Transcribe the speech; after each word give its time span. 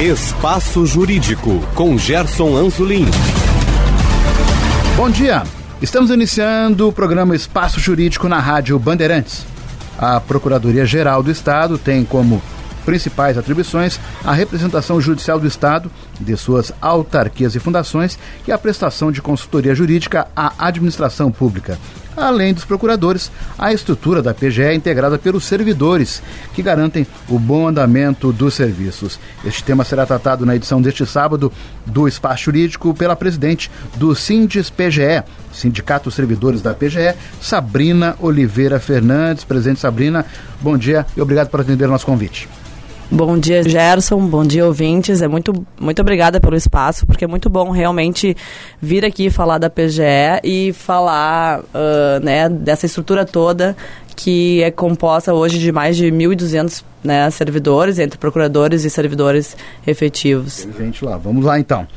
Espaço 0.00 0.86
Jurídico, 0.86 1.60
com 1.74 1.98
Gerson 1.98 2.56
Anzolin. 2.56 3.04
Bom 4.96 5.10
dia. 5.10 5.42
Estamos 5.82 6.10
iniciando 6.10 6.88
o 6.88 6.92
programa 6.92 7.36
Espaço 7.36 7.78
Jurídico 7.78 8.26
na 8.26 8.38
Rádio 8.38 8.78
Bandeirantes. 8.78 9.44
A 9.98 10.18
Procuradoria-Geral 10.18 11.22
do 11.22 11.30
Estado 11.30 11.76
tem 11.76 12.02
como 12.02 12.40
principais 12.86 13.36
atribuições 13.36 14.00
a 14.24 14.32
representação 14.32 14.98
judicial 15.02 15.38
do 15.38 15.46
Estado, 15.46 15.90
de 16.18 16.34
suas 16.34 16.72
autarquias 16.80 17.54
e 17.54 17.60
fundações 17.60 18.18
e 18.48 18.52
a 18.52 18.56
prestação 18.56 19.12
de 19.12 19.20
consultoria 19.20 19.74
jurídica 19.74 20.28
à 20.34 20.54
administração 20.66 21.30
pública. 21.30 21.78
Além 22.20 22.52
dos 22.52 22.66
procuradores, 22.66 23.32
a 23.58 23.72
estrutura 23.72 24.20
da 24.20 24.34
PGE 24.34 24.62
é 24.62 24.74
integrada 24.74 25.18
pelos 25.18 25.44
servidores, 25.44 26.22
que 26.52 26.62
garantem 26.62 27.06
o 27.26 27.38
bom 27.38 27.66
andamento 27.66 28.30
dos 28.30 28.52
serviços. 28.52 29.18
Este 29.42 29.64
tema 29.64 29.84
será 29.84 30.04
tratado 30.04 30.44
na 30.44 30.54
edição 30.54 30.82
deste 30.82 31.06
sábado 31.06 31.50
do 31.86 32.06
Espaço 32.06 32.44
Jurídico 32.44 32.92
pela 32.92 33.16
presidente 33.16 33.70
do 33.96 34.14
Sindes 34.14 34.68
PGE, 34.68 35.24
Sindicato 35.50 36.04
dos 36.04 36.14
Servidores 36.14 36.60
da 36.60 36.74
PGE, 36.74 37.14
Sabrina 37.40 38.14
Oliveira 38.20 38.78
Fernandes. 38.78 39.42
Presidente 39.42 39.80
Sabrina, 39.80 40.26
bom 40.60 40.76
dia 40.76 41.06
e 41.16 41.22
obrigado 41.22 41.48
por 41.48 41.62
atender 41.62 41.86
o 41.86 41.90
nosso 41.90 42.04
convite. 42.04 42.46
Bom 43.12 43.36
dia, 43.36 43.62
Gerson. 43.68 44.20
Bom 44.20 44.44
dia, 44.44 44.64
ouvintes. 44.64 45.20
É 45.20 45.26
muito, 45.26 45.66
muito 45.80 46.00
obrigada 46.00 46.38
pelo 46.38 46.54
espaço, 46.54 47.04
porque 47.04 47.24
é 47.24 47.26
muito 47.26 47.50
bom 47.50 47.70
realmente 47.70 48.36
vir 48.80 49.04
aqui 49.04 49.28
falar 49.28 49.58
da 49.58 49.68
PGE 49.68 50.40
e 50.44 50.72
falar 50.72 51.58
uh, 51.60 52.24
né, 52.24 52.48
dessa 52.48 52.86
estrutura 52.86 53.24
toda 53.24 53.76
que 54.14 54.62
é 54.62 54.70
composta 54.70 55.32
hoje 55.32 55.58
de 55.58 55.72
mais 55.72 55.96
de 55.96 56.06
1.200 56.06 56.84
né, 57.02 57.28
servidores, 57.30 57.98
entre 57.98 58.18
procuradores 58.18 58.84
e 58.84 58.90
servidores 58.90 59.56
efetivos. 59.86 60.68
Gente 60.78 61.04
lá, 61.04 61.16
vamos 61.16 61.44
lá 61.44 61.58
então. 61.58 61.88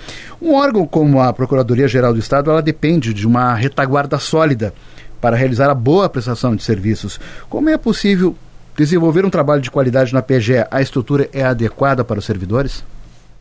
Um 0.42 0.54
órgão 0.54 0.88
como 0.88 1.20
a 1.20 1.34
Procuradoria-Geral 1.34 2.14
do 2.14 2.20
Estado, 2.20 2.50
ela 2.50 2.62
depende 2.62 3.14
de 3.14 3.28
uma 3.28 3.54
retaguarda 3.54 4.18
sólida 4.18 4.74
para 5.20 5.36
realizar 5.36 5.70
a 5.70 5.76
boa 5.76 6.10
prestação 6.10 6.56
de 6.56 6.64
serviços. 6.64 7.20
Como 7.50 7.70
é 7.70 7.78
possível 7.78 8.36
desenvolver 8.76 9.26
um 9.26 9.30
trabalho 9.30 9.62
de 9.62 9.72
qualidade 9.72 10.14
na 10.14 10.22
PGE, 10.22 10.66
a 10.70 10.82
estrutura 10.82 11.30
é 11.34 11.44
adequada 11.44 12.04
para 12.04 12.20
os 12.20 12.26
servidores? 12.26 12.84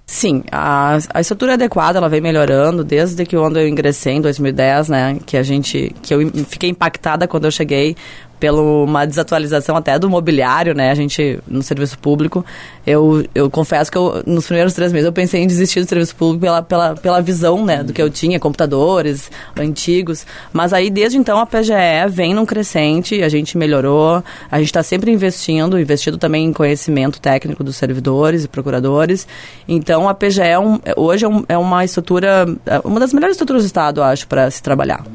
Sim, 0.04 0.44
a, 0.50 0.98
a 1.14 1.20
estrutura 1.20 1.52
é 1.52 1.54
adequada, 1.54 1.98
ela 1.98 2.08
vem 2.08 2.20
melhorando 2.20 2.84
desde 2.84 3.24
que 3.24 3.36
quando 3.36 3.58
eu 3.58 3.68
ingressei 3.68 4.14
em 4.14 4.20
2010, 4.20 4.88
né, 4.88 5.18
que 5.24 5.36
a 5.36 5.42
gente, 5.42 5.94
que 6.02 6.12
eu 6.12 6.28
fiquei 6.48 6.68
impactada 6.68 7.26
quando 7.26 7.44
eu 7.44 7.50
cheguei 7.50 7.96
pela 8.42 8.60
uma 8.60 9.06
desatualização 9.06 9.76
até 9.76 9.96
do 10.00 10.10
mobiliário, 10.10 10.74
né? 10.74 10.90
A 10.90 10.96
gente, 10.96 11.38
no 11.46 11.62
serviço 11.62 11.96
público, 11.96 12.44
eu, 12.84 13.24
eu 13.36 13.48
confesso 13.48 13.88
que 13.88 13.96
eu, 13.96 14.20
nos 14.26 14.46
primeiros 14.46 14.74
três 14.74 14.92
meses 14.92 15.06
eu 15.06 15.12
pensei 15.12 15.42
em 15.42 15.46
desistir 15.46 15.78
do 15.78 15.88
serviço 15.88 16.16
público 16.16 16.40
pela, 16.40 16.60
pela, 16.60 16.94
pela 16.96 17.20
visão, 17.22 17.64
né? 17.64 17.84
Do 17.84 17.92
que 17.92 18.02
eu 18.02 18.10
tinha, 18.10 18.40
computadores 18.40 19.30
antigos. 19.56 20.26
Mas 20.52 20.72
aí, 20.72 20.90
desde 20.90 21.16
então, 21.16 21.38
a 21.38 21.46
PGE 21.46 22.08
vem 22.10 22.34
num 22.34 22.44
crescente, 22.44 23.22
a 23.22 23.28
gente 23.28 23.56
melhorou, 23.56 24.24
a 24.50 24.58
gente 24.58 24.66
está 24.66 24.82
sempre 24.82 25.12
investindo, 25.12 25.78
investindo 25.78 26.18
também 26.18 26.46
em 26.46 26.52
conhecimento 26.52 27.20
técnico 27.20 27.62
dos 27.62 27.76
servidores 27.76 28.42
e 28.42 28.48
procuradores. 28.48 29.24
Então, 29.68 30.08
a 30.08 30.14
PGE 30.14 30.40
é 30.42 30.58
um, 30.58 30.80
hoje 30.96 31.24
é, 31.24 31.28
um, 31.28 31.44
é 31.48 31.56
uma 31.56 31.84
estrutura, 31.84 32.44
é 32.66 32.80
uma 32.80 32.98
das 32.98 33.12
melhores 33.12 33.36
estruturas 33.36 33.62
do 33.62 33.66
Estado, 33.66 34.02
acho, 34.02 34.26
para 34.26 34.50
se 34.50 34.60
trabalhar. 34.60 35.06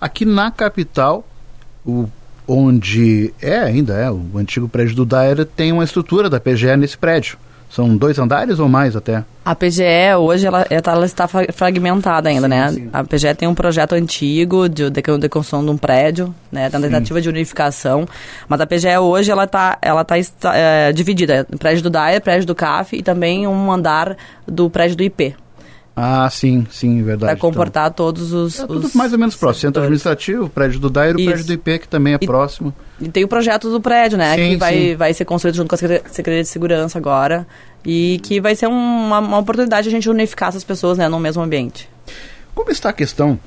Aqui 0.00 0.24
na 0.24 0.50
capital, 0.50 1.24
o 1.86 2.08
onde 2.52 3.32
é 3.40 3.58
ainda 3.58 3.94
é 3.94 4.10
o 4.10 4.20
antigo 4.36 4.68
prédio 4.68 4.94
do 4.94 5.06
Daira 5.06 5.44
tem 5.44 5.72
uma 5.72 5.84
estrutura 5.84 6.28
da 6.28 6.38
PGE 6.38 6.76
nesse 6.76 6.98
prédio. 6.98 7.38
São 7.70 7.96
dois 7.96 8.18
andares 8.18 8.58
ou 8.58 8.68
mais 8.68 8.94
até? 8.94 9.24
A 9.42 9.54
PGE 9.54 10.14
hoje 10.18 10.46
ela, 10.46 10.66
ela 10.68 11.06
está 11.06 11.26
fragmentada 11.26 12.28
ainda, 12.28 12.42
sim, 12.42 12.48
né? 12.48 12.68
Sim. 12.70 12.90
A 12.92 13.02
PGE 13.02 13.34
tem 13.34 13.48
um 13.48 13.54
projeto 13.54 13.94
antigo 13.94 14.68
de, 14.68 14.90
de, 14.90 15.00
de 15.00 15.28
construção 15.30 15.64
de 15.64 15.70
um 15.70 15.78
prédio, 15.78 16.34
né? 16.50 16.68
Da 16.68 16.78
tentativa 16.78 17.18
sim. 17.18 17.22
de 17.22 17.28
unificação. 17.30 18.06
Mas 18.46 18.60
a 18.60 18.66
PGE 18.66 18.98
hoje 18.98 19.30
ela 19.30 19.44
está 19.44 19.78
ela 19.80 20.04
tá, 20.04 20.16
é, 20.54 20.92
dividida. 20.92 21.46
Prédio 21.58 21.84
do 21.84 21.88
DAE, 21.88 22.20
prédio 22.20 22.46
do 22.46 22.54
CAF 22.54 22.94
e 22.94 23.02
também 23.02 23.46
um 23.46 23.72
andar 23.72 24.18
do 24.46 24.68
prédio 24.68 24.94
do 24.94 25.02
IP. 25.02 25.34
Ah, 25.94 26.28
sim, 26.30 26.66
sim, 26.70 27.02
verdade. 27.02 27.32
Para 27.32 27.40
comportar 27.40 27.90
então, 27.90 28.06
todos 28.06 28.32
os, 28.32 28.60
é 28.60 28.66
tudo 28.66 28.90
mais 28.94 29.12
ou 29.12 29.18
menos 29.18 29.36
próximo. 29.36 29.60
Centro 29.60 29.82
administrativo, 29.82 30.48
prédio 30.48 30.80
do 30.80 30.88
Dairo, 30.88 31.20
o 31.20 31.24
prédio 31.24 31.44
do 31.44 31.52
IP, 31.52 31.80
que 31.80 31.88
também 31.88 32.14
é 32.14 32.18
e, 32.20 32.26
próximo. 32.26 32.74
E 32.98 33.08
tem 33.08 33.24
o 33.24 33.28
projeto 33.28 33.70
do 33.70 33.80
prédio, 33.80 34.16
né? 34.16 34.34
Sim, 34.34 34.50
que 34.50 34.56
vai, 34.56 34.96
vai 34.96 35.12
ser 35.12 35.26
construído 35.26 35.56
junto 35.56 35.68
com 35.68 35.74
a 35.74 35.78
Secretaria 35.78 36.42
de 36.42 36.48
Segurança 36.48 36.98
agora. 36.98 37.46
E 37.84 38.20
que 38.22 38.40
vai 38.40 38.54
ser 38.54 38.68
uma, 38.68 39.18
uma 39.18 39.38
oportunidade 39.38 39.82
de 39.82 39.88
a 39.88 39.92
gente 39.92 40.08
unificar 40.08 40.48
essas 40.48 40.64
pessoas 40.64 40.96
né, 40.96 41.08
no 41.08 41.18
mesmo 41.20 41.42
ambiente. 41.42 41.90
Como 42.54 42.70
está 42.70 42.90
a 42.90 42.92
questão 42.92 43.38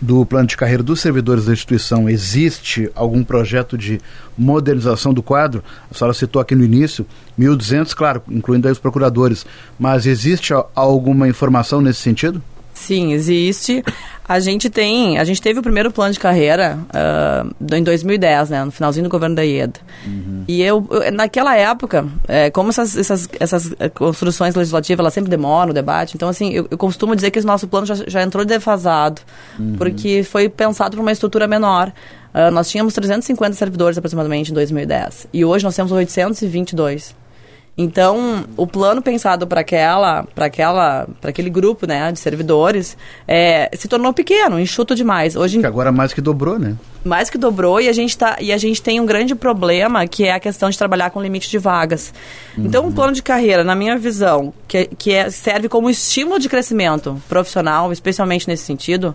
do 0.00 0.24
plano 0.26 0.46
de 0.46 0.56
carreira 0.56 0.82
dos 0.82 1.00
servidores 1.00 1.46
da 1.46 1.52
instituição, 1.52 2.08
existe 2.08 2.90
algum 2.94 3.24
projeto 3.24 3.76
de 3.78 4.00
modernização 4.36 5.12
do 5.12 5.22
quadro? 5.22 5.62
A 5.90 5.94
senhora 5.94 6.14
citou 6.14 6.40
aqui 6.40 6.54
no 6.54 6.64
início, 6.64 7.06
1.200, 7.38 7.94
claro, 7.94 8.22
incluindo 8.28 8.68
aí 8.68 8.72
os 8.72 8.78
procuradores, 8.78 9.46
mas 9.78 10.06
existe 10.06 10.52
alguma 10.74 11.28
informação 11.28 11.80
nesse 11.80 12.00
sentido? 12.00 12.42
Sim, 12.74 13.14
existe. 13.14 13.82
A 14.28 14.40
gente 14.40 14.68
tem, 14.68 15.18
a 15.18 15.24
gente 15.24 15.40
teve 15.40 15.60
o 15.60 15.62
primeiro 15.62 15.90
plano 15.92 16.12
de 16.12 16.18
carreira 16.18 16.78
uh, 16.88 17.74
em 17.74 17.82
2010, 17.82 18.50
né, 18.50 18.64
no 18.64 18.72
finalzinho 18.72 19.04
do 19.04 19.10
governo 19.10 19.36
da 19.36 19.44
IED. 19.44 19.74
Uhum. 20.04 20.44
E 20.48 20.62
eu, 20.62 20.84
eu, 20.90 21.12
naquela 21.12 21.56
época, 21.56 22.06
é, 22.26 22.50
como 22.50 22.70
essas, 22.70 22.96
essas, 22.96 23.28
essas 23.38 23.72
eh, 23.78 23.88
construções 23.88 24.54
legislativas, 24.56 24.98
elas 24.98 25.14
sempre 25.14 25.30
demoram 25.30 25.70
o 25.70 25.74
debate, 25.74 26.16
então 26.16 26.28
assim, 26.28 26.52
eu, 26.52 26.66
eu 26.68 26.76
costumo 26.76 27.14
dizer 27.14 27.30
que 27.30 27.38
esse 27.38 27.46
nosso 27.46 27.68
plano 27.68 27.86
já, 27.86 27.94
já 27.94 28.22
entrou 28.22 28.44
defasado, 28.44 29.22
uhum. 29.58 29.76
porque 29.78 30.24
foi 30.24 30.48
pensado 30.48 30.96
para 30.96 31.02
uma 31.02 31.12
estrutura 31.12 31.46
menor. 31.46 31.92
Uh, 32.34 32.50
nós 32.50 32.68
tínhamos 32.68 32.94
350 32.94 33.54
servidores 33.54 33.96
aproximadamente 33.96 34.50
em 34.50 34.54
2010, 34.54 35.28
e 35.32 35.44
hoje 35.44 35.64
nós 35.64 35.76
temos 35.76 35.92
822. 35.92 37.14
Então, 37.78 38.44
o 38.56 38.66
plano 38.66 39.02
pensado 39.02 39.46
para 39.46 39.60
aquela, 39.60 40.24
para 40.34 40.46
aquela, 40.46 41.06
para 41.20 41.28
aquele 41.28 41.50
grupo, 41.50 41.86
né, 41.86 42.10
de 42.10 42.18
servidores, 42.18 42.96
é, 43.28 43.68
se 43.76 43.86
tornou 43.86 44.14
pequeno, 44.14 44.58
enxuto 44.58 44.94
demais. 44.94 45.36
Hoje 45.36 45.60
que 45.60 45.66
agora 45.66 45.92
mais 45.92 46.14
que 46.14 46.22
dobrou, 46.22 46.58
né? 46.58 46.74
Mais 47.04 47.28
que 47.28 47.36
dobrou 47.36 47.78
e 47.78 47.88
a 47.88 47.92
gente 47.92 48.16
tá 48.16 48.38
e 48.40 48.50
a 48.50 48.56
gente 48.56 48.80
tem 48.80 48.98
um 48.98 49.04
grande 49.04 49.34
problema 49.34 50.06
que 50.06 50.24
é 50.24 50.32
a 50.32 50.40
questão 50.40 50.70
de 50.70 50.78
trabalhar 50.78 51.10
com 51.10 51.20
limite 51.20 51.50
de 51.50 51.58
vagas. 51.58 52.14
Uhum. 52.56 52.64
Então, 52.64 52.86
um 52.86 52.92
plano 52.92 53.12
de 53.12 53.22
carreira, 53.22 53.62
na 53.62 53.74
minha 53.74 53.98
visão, 53.98 54.54
que 54.66 54.86
que 54.98 55.12
é, 55.12 55.28
serve 55.30 55.68
como 55.68 55.90
estímulo 55.90 56.40
de 56.40 56.48
crescimento 56.48 57.22
profissional, 57.28 57.92
especialmente 57.92 58.48
nesse 58.48 58.64
sentido, 58.64 59.14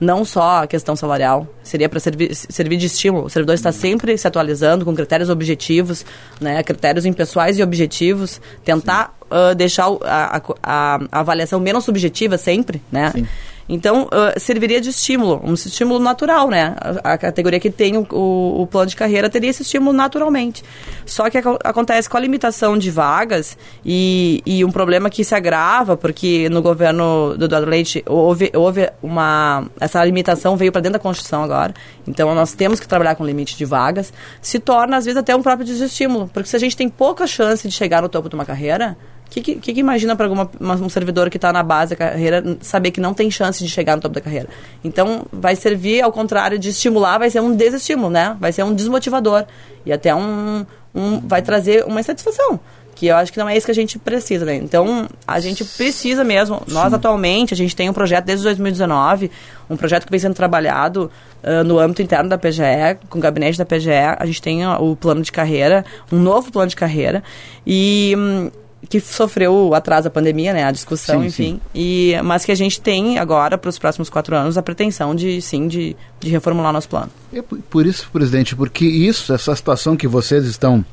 não 0.00 0.24
só 0.24 0.62
a 0.62 0.66
questão 0.66 0.94
salarial, 0.94 1.46
seria 1.62 1.88
para 1.88 1.98
servir, 1.98 2.34
servir 2.34 2.76
de 2.76 2.86
estímulo. 2.86 3.26
O 3.26 3.30
servidor 3.30 3.54
está 3.54 3.72
sempre 3.72 4.16
se 4.16 4.26
atualizando 4.26 4.84
com 4.84 4.94
critérios 4.94 5.28
objetivos, 5.28 6.04
né, 6.40 6.62
critérios 6.62 7.04
impessoais 7.04 7.58
e 7.58 7.62
objetivos, 7.62 8.40
tentar 8.64 9.16
uh, 9.30 9.54
deixar 9.54 9.86
a, 10.02 10.36
a, 10.36 10.42
a, 10.62 11.00
avaliação 11.20 11.58
menos 11.58 11.84
subjetiva 11.84 12.38
sempre, 12.38 12.82
né? 12.90 13.10
Sim. 13.10 13.26
Então, 13.68 14.04
uh, 14.04 14.38
serviria 14.40 14.80
de 14.80 14.88
estímulo, 14.88 15.40
um 15.44 15.52
estímulo 15.52 16.00
natural, 16.00 16.48
né? 16.48 16.74
A, 17.04 17.12
a 17.12 17.18
categoria 17.18 17.60
que 17.60 17.70
tem 17.70 17.96
o, 17.96 18.06
o, 18.10 18.62
o, 18.62 18.66
plano 18.66 18.88
de 18.88 18.96
carreira 18.96 19.28
teria 19.28 19.50
esse 19.50 19.62
estímulo 19.62 19.92
naturalmente. 19.92 20.64
Só 21.04 21.28
que 21.28 21.38
acontece 21.38 22.08
com 22.08 22.16
a 22.16 22.20
limitação 22.20 22.78
de 22.78 22.90
vagas 22.90 23.58
e, 23.84 24.42
e 24.46 24.64
um 24.64 24.70
problema 24.70 25.10
que 25.10 25.22
se 25.22 25.34
agrava, 25.34 25.96
porque 25.96 26.48
no 26.48 26.62
governo 26.62 27.36
do 27.36 27.44
Eduardo 27.44 27.68
Leite 27.68 28.02
houve, 28.06 28.50
houve 28.54 28.90
uma... 29.02 29.66
Essa 29.78 30.02
limitação 30.04 30.56
veio 30.56 30.72
para 30.72 30.80
dentro 30.80 30.94
da 30.94 31.02
Constituição 31.02 31.42
agora, 31.42 31.74
então 32.06 32.34
nós 32.34 32.52
temos 32.52 32.80
que 32.80 32.88
trabalhar 32.88 33.16
com 33.16 33.24
limite 33.24 33.56
de 33.56 33.64
vagas, 33.64 34.12
se 34.40 34.58
torna, 34.58 34.96
às 34.96 35.04
vezes, 35.04 35.18
até 35.18 35.36
um 35.36 35.42
próprio 35.42 35.66
desestímulo, 35.66 36.30
porque 36.32 36.48
se 36.48 36.56
a 36.56 36.58
gente 36.58 36.76
tem 36.76 36.88
pouca 36.88 37.26
chance 37.26 37.68
de 37.68 37.74
chegar 37.74 38.00
no 38.00 38.08
topo 38.08 38.28
de 38.28 38.34
uma 38.34 38.44
carreira, 38.44 38.96
o 39.28 39.30
que, 39.30 39.56
que, 39.56 39.74
que, 39.74 39.80
imagina 39.80 40.16
para 40.16 40.26
um 40.30 40.88
servidor 40.88 41.28
que 41.28 41.36
está 41.36 41.52
na 41.52 41.62
base 41.62 41.90
da 41.90 41.96
carreira 41.96 42.56
saber 42.62 42.90
que 42.90 43.00
não 43.00 43.12
tem 43.12 43.30
chance 43.30 43.62
de 43.62 43.68
chegar 43.68 43.94
no 43.94 44.00
topo 44.00 44.14
da 44.14 44.22
carreira? 44.22 44.48
Então, 44.82 45.26
vai 45.30 45.54
servir, 45.54 46.00
ao 46.00 46.10
contrário 46.10 46.58
de 46.58 46.70
estimular, 46.70 47.18
vai 47.18 47.28
ser 47.28 47.40
um 47.40 47.54
desestímulo, 47.54 48.08
né? 48.08 48.36
Vai 48.40 48.52
ser 48.52 48.62
um 48.62 48.74
desmotivador. 48.74 49.44
E 49.84 49.92
até 49.92 50.14
um, 50.14 50.64
um 50.94 51.20
vai 51.20 51.42
trazer 51.42 51.84
uma 51.84 52.00
insatisfação 52.00 52.58
que 52.98 53.06
eu 53.06 53.14
acho 53.14 53.32
que 53.32 53.38
não 53.38 53.48
é 53.48 53.56
isso 53.56 53.64
que 53.64 53.70
a 53.70 53.74
gente 53.74 53.96
precisa, 53.96 54.44
né? 54.44 54.56
Então, 54.56 55.06
a 55.24 55.38
gente 55.38 55.64
precisa 55.64 56.24
mesmo. 56.24 56.60
Nós, 56.66 56.88
Sim. 56.88 56.96
atualmente, 56.96 57.54
a 57.54 57.56
gente 57.56 57.76
tem 57.76 57.88
um 57.88 57.92
projeto 57.92 58.24
desde 58.24 58.42
2019, 58.42 59.30
um 59.70 59.76
projeto 59.76 60.04
que 60.04 60.10
vem 60.10 60.18
sendo 60.18 60.34
trabalhado 60.34 61.08
uh, 61.44 61.62
no 61.62 61.78
âmbito 61.78 62.02
interno 62.02 62.28
da 62.28 62.36
PGE, 62.36 62.98
com 63.08 63.18
o 63.18 63.22
gabinete 63.22 63.56
da 63.56 63.64
PGE. 63.64 64.16
A 64.18 64.26
gente 64.26 64.42
tem 64.42 64.66
uh, 64.66 64.82
o 64.82 64.96
plano 64.96 65.22
de 65.22 65.30
carreira, 65.30 65.84
um 66.10 66.18
novo 66.18 66.50
plano 66.50 66.68
de 66.68 66.74
carreira. 66.74 67.22
E. 67.64 68.14
Um, 68.18 68.50
que 68.88 69.00
sofreu 69.00 69.52
o 69.52 69.74
atraso 69.74 70.04
da 70.04 70.10
pandemia, 70.10 70.52
né? 70.52 70.64
A 70.64 70.70
discussão, 70.70 71.20
sim, 71.20 71.26
enfim. 71.26 71.52
Sim. 71.54 71.60
E, 71.74 72.14
mas 72.22 72.44
que 72.44 72.52
a 72.52 72.54
gente 72.54 72.80
tem 72.80 73.18
agora, 73.18 73.58
para 73.58 73.68
os 73.68 73.78
próximos 73.78 74.08
quatro 74.08 74.36
anos, 74.36 74.56
a 74.56 74.62
pretensão 74.62 75.14
de, 75.14 75.40
sim, 75.42 75.66
de, 75.66 75.96
de 76.20 76.28
reformular 76.28 76.72
nosso 76.72 76.88
plano. 76.88 77.10
É 77.32 77.42
por 77.42 77.86
isso, 77.86 78.08
presidente, 78.12 78.54
porque 78.54 78.84
isso, 78.84 79.32
essa 79.32 79.54
situação 79.54 79.96
que 79.96 80.06
vocês 80.06 80.44
estão 80.44 80.84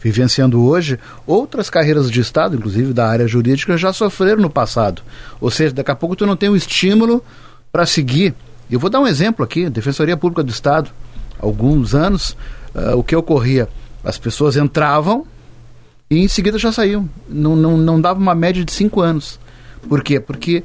vivenciando 0.00 0.62
hoje, 0.62 0.98
outras 1.26 1.70
carreiras 1.70 2.10
de 2.10 2.20
Estado, 2.20 2.56
inclusive 2.56 2.92
da 2.92 3.08
área 3.08 3.26
jurídica, 3.26 3.76
já 3.76 3.92
sofreram 3.92 4.42
no 4.42 4.50
passado. 4.50 5.02
Ou 5.40 5.50
seja, 5.50 5.74
daqui 5.74 5.90
a 5.90 5.94
pouco 5.94 6.14
tu 6.14 6.26
não 6.26 6.36
tem 6.36 6.48
o 6.48 6.56
estímulo 6.56 7.24
para 7.72 7.86
seguir. 7.86 8.34
Eu 8.70 8.78
vou 8.78 8.90
dar 8.90 9.00
um 9.00 9.06
exemplo 9.06 9.44
aqui, 9.44 9.68
Defensoria 9.70 10.16
Pública 10.16 10.42
do 10.42 10.50
Estado, 10.50 10.90
alguns 11.38 11.94
anos, 11.94 12.36
uh, 12.74 12.96
o 12.96 13.02
que 13.02 13.16
ocorria? 13.16 13.68
As 14.02 14.18
pessoas 14.18 14.56
entravam 14.56 15.26
e 16.14 16.24
em 16.24 16.28
seguida 16.28 16.58
já 16.58 16.72
saíam. 16.72 17.08
Não, 17.28 17.56
não, 17.56 17.76
não 17.76 18.00
dava 18.00 18.18
uma 18.18 18.34
média 18.34 18.64
de 18.64 18.72
cinco 18.72 19.00
anos. 19.00 19.38
Por 19.88 20.02
quê? 20.02 20.18
Porque 20.20 20.62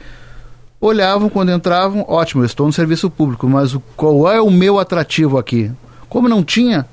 olhavam 0.80 1.30
quando 1.30 1.52
entravam, 1.52 2.06
ótimo, 2.08 2.42
eu 2.42 2.46
estou 2.46 2.66
no 2.66 2.74
serviço 2.74 3.10
público, 3.10 3.48
mas 3.50 3.74
o, 3.74 3.80
qual 3.96 4.32
é 4.32 4.40
o 4.40 4.50
meu 4.50 4.80
atrativo 4.80 5.38
aqui? 5.38 5.72
Como 6.08 6.30
não 6.30 6.44
tinha, 6.44 6.86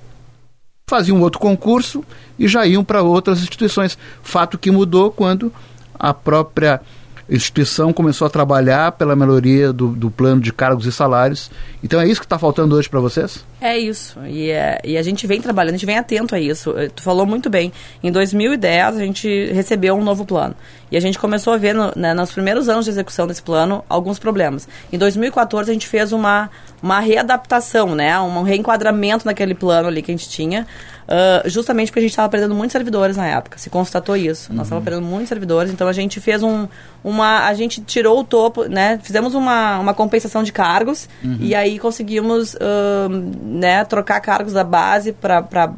faziam 0.89 1.21
outro 1.21 1.39
concurso 1.39 2.05
e 2.39 2.49
já 2.49 2.67
iam 2.67 2.85
para 2.85 3.03
outras 3.03 3.41
instituições. 3.41 3.97
Fato 4.23 4.59
que 4.59 4.71
mudou 4.71 5.11
quando 5.11 5.53
a 5.99 6.13
própria 6.13 6.81
instituição 7.29 7.93
começou 7.93 8.27
a 8.27 8.31
trabalhar 8.31 8.93
pela 8.93 9.17
melhoria 9.17 9.73
do, 9.73 9.89
do 9.89 10.11
plano 10.11 10.41
de 10.41 10.53
cargos 10.53 10.87
e 10.87 10.93
salários. 10.93 11.51
Então 11.83 12.01
é 12.01 12.07
isso 12.07 12.21
que 12.21 12.27
está 12.27 12.39
faltando 12.39 12.77
hoje 12.77 12.89
para 12.89 13.01
vocês? 13.01 13.45
É 13.61 13.77
isso. 13.77 14.19
E, 14.27 14.51
é, 14.51 14.81
e, 14.85 14.97
a 14.97 15.03
gente 15.03 15.27
vem 15.27 15.41
trabalhando, 15.41 15.75
a 15.75 15.77
gente 15.79 15.87
vem 15.87 15.99
atento 15.99 16.35
a 16.35 16.41
isso. 16.41 16.77
Eh, 16.77 16.89
tu 16.89 17.03
falou 17.03 17.27
muito 17.27 17.51
bem. 17.51 17.73
Em 18.03 18.13
2010, 18.13 18.97
a 18.97 19.01
gente 19.01 19.47
recebeu 19.53 19.95
um 19.95 20.05
novo 20.05 20.25
plano. 20.25 20.55
E 20.91 20.97
a 20.97 21.01
gente 21.01 21.19
começou 21.19 21.53
a 21.53 21.57
ver, 21.57 21.75
no, 21.75 21.93
né, 21.97 22.15
nos 22.15 22.31
primeiros 22.31 22.69
anos 22.69 22.85
de 22.85 22.91
execução 22.93 23.27
desse 23.27 23.43
plano, 23.43 23.85
alguns 23.89 24.19
problemas. 24.19 24.69
Em 24.93 24.99
2014, 24.99 25.71
a 25.71 25.73
gente 25.73 25.89
fez 25.89 26.13
uma, 26.13 26.49
uma 26.83 27.01
readaptação, 27.01 27.95
né, 27.95 28.19
um 28.21 28.43
reenquadramento 28.43 29.27
naquele 29.27 29.55
plano 29.55 29.89
ali 29.89 30.03
que 30.03 30.13
a 30.13 30.15
gente 30.15 30.29
tinha, 30.29 30.67
uh, 31.09 31.49
justamente 31.49 31.89
porque 31.89 32.01
a 32.01 32.03
gente 32.03 32.11
estava 32.11 32.29
perdendo 32.29 32.55
muitos 32.55 32.73
servidores 32.73 33.17
na 33.17 33.27
época. 33.27 33.59
Se 33.59 33.71
constatou 33.71 34.17
isso. 34.17 34.51
Uhum. 34.51 34.57
Nós 34.57 34.67
estávamos 34.67 34.85
perdendo 34.85 35.07
muitos 35.07 35.29
servidores, 35.29 35.73
então 35.73 35.89
a 35.89 35.93
gente 35.93 36.21
fez 36.21 36.43
um, 36.43 36.69
uma... 37.03 37.47
A 37.47 37.55
gente 37.55 37.81
tirou 37.81 38.21
o 38.21 38.25
topo, 38.25 38.65
né, 38.65 38.99
fizemos 39.03 39.35
uma, 39.35 39.79
uma 39.79 39.95
compensação 39.95 40.43
de 40.43 40.53
cargos 40.53 41.09
uhum. 41.25 41.39
e 41.41 41.55
aí 41.55 41.79
conseguimos... 41.79 42.55
Uh, 42.55 43.09
né, 43.43 43.85
trocar 43.85 44.21
cargos 44.21 44.53
da 44.53 44.65
base 44.65 45.13
para 45.13 45.73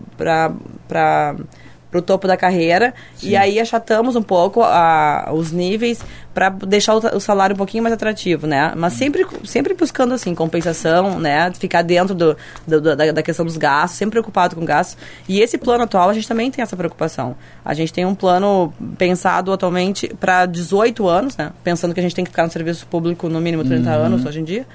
para 1.91 1.99
o 1.99 2.03
topo 2.03 2.27
da 2.27 2.37
carreira 2.37 2.95
Sim. 3.17 3.31
e 3.31 3.37
aí 3.37 3.59
achatamos 3.59 4.15
um 4.15 4.23
pouco 4.23 4.63
a, 4.63 5.31
os 5.33 5.53
níveis 5.53 6.01
para 6.35 6.51
deixar 6.51 6.95
o, 6.95 7.17
o, 7.17 7.21
salário 7.21 7.55
um 7.55 7.57
pouquinho 7.57 7.83
mais 7.83 7.93
atrativo, 7.93 8.47
né? 8.47 8.73
Mas 8.77 8.93
sempre, 8.93 9.27
sempre 9.45 9.75
buscando 9.75 10.15
assim 10.15 10.35
compensação, 10.35 11.19
né? 11.19 11.51
Ficar 11.59 11.83
dentro 11.83 12.15
do, 12.15 12.37
do 12.67 12.81
da, 12.81 12.95
da, 12.95 13.23
questão 13.23 13.45
dos 13.45 13.57
gastos, 13.57 13.99
sempre 13.99 14.13
preocupado 14.13 14.55
com 14.55 14.65
gastos. 14.65 14.97
E 15.29 15.41
esse 15.41 15.59
plano 15.59 15.85
atual 15.85 16.11
a 16.11 16.15
gente 16.15 16.29
também 16.29 16.51
tem 16.51 16.63
essa 16.63 16.77
preocupação. 16.77 17.35
A 17.65 17.75
gente 17.75 17.93
tem 17.93 18.05
um 18.07 18.15
plano 18.15 18.73
pensado 18.97 19.53
atualmente 19.53 20.15
para 20.21 20.47
18 20.47 21.09
anos, 21.09 21.37
né? 21.37 21.51
Pensando 21.65 21.93
que 21.93 21.99
a 21.99 22.03
gente 22.03 22.15
tem 22.15 22.25
que 22.25 22.31
ficar 22.31 22.45
no 22.45 22.53
serviço 22.53 22.87
público 22.87 23.29
no 23.29 23.41
mínimo 23.41 23.65
30 23.65 23.91
uhum. 23.91 24.05
anos 24.05 24.25
hoje 24.25 24.41
em 24.41 24.45
dia. 24.45 24.67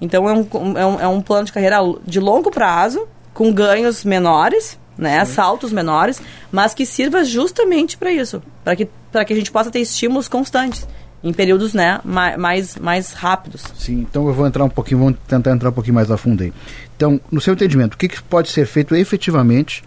Então 0.00 0.28
é 0.28 0.32
um, 0.32 0.46
é 0.76 0.86
um, 0.86 1.00
é 1.00 1.08
um 1.08 1.20
plano 1.20 1.44
de 1.44 1.52
carreira 1.52 1.78
de 2.04 2.18
longo 2.18 2.50
prazo, 2.50 3.06
com 3.32 3.52
ganhos 3.52 4.04
menores, 4.04 4.78
né, 4.96 5.24
Sim. 5.24 5.32
saltos 5.32 5.72
menores, 5.72 6.20
mas 6.50 6.74
que 6.74 6.86
sirva 6.86 7.24
justamente 7.24 7.96
para 7.96 8.12
isso, 8.12 8.42
para 8.62 8.76
que, 8.76 8.86
que 8.86 9.32
a 9.32 9.36
gente 9.36 9.50
possa 9.50 9.70
ter 9.70 9.80
estímulos 9.80 10.28
constantes 10.28 10.86
em 11.22 11.32
períodos 11.32 11.72
né, 11.72 12.00
mais, 12.04 12.76
mais 12.76 13.12
rápidos. 13.14 13.64
Sim, 13.78 14.06
então 14.08 14.28
eu 14.28 14.34
vou 14.34 14.46
entrar 14.46 14.62
um 14.62 14.68
pouquinho, 14.68 15.00
vamos 15.00 15.18
tentar 15.26 15.52
entrar 15.52 15.70
um 15.70 15.72
pouquinho 15.72 15.94
mais 15.94 16.10
a 16.10 16.18
fundo 16.18 16.42
aí. 16.42 16.52
Então, 16.94 17.18
no 17.30 17.40
seu 17.40 17.54
entendimento, 17.54 17.94
o 17.94 17.96
que, 17.96 18.08
que 18.08 18.22
pode 18.22 18.50
ser 18.50 18.66
feito 18.66 18.94
efetivamente 18.94 19.82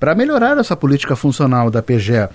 para 0.00 0.14
melhorar 0.14 0.56
essa 0.56 0.74
política 0.74 1.14
funcional 1.14 1.70
da 1.70 1.82
PGE? 1.82 2.28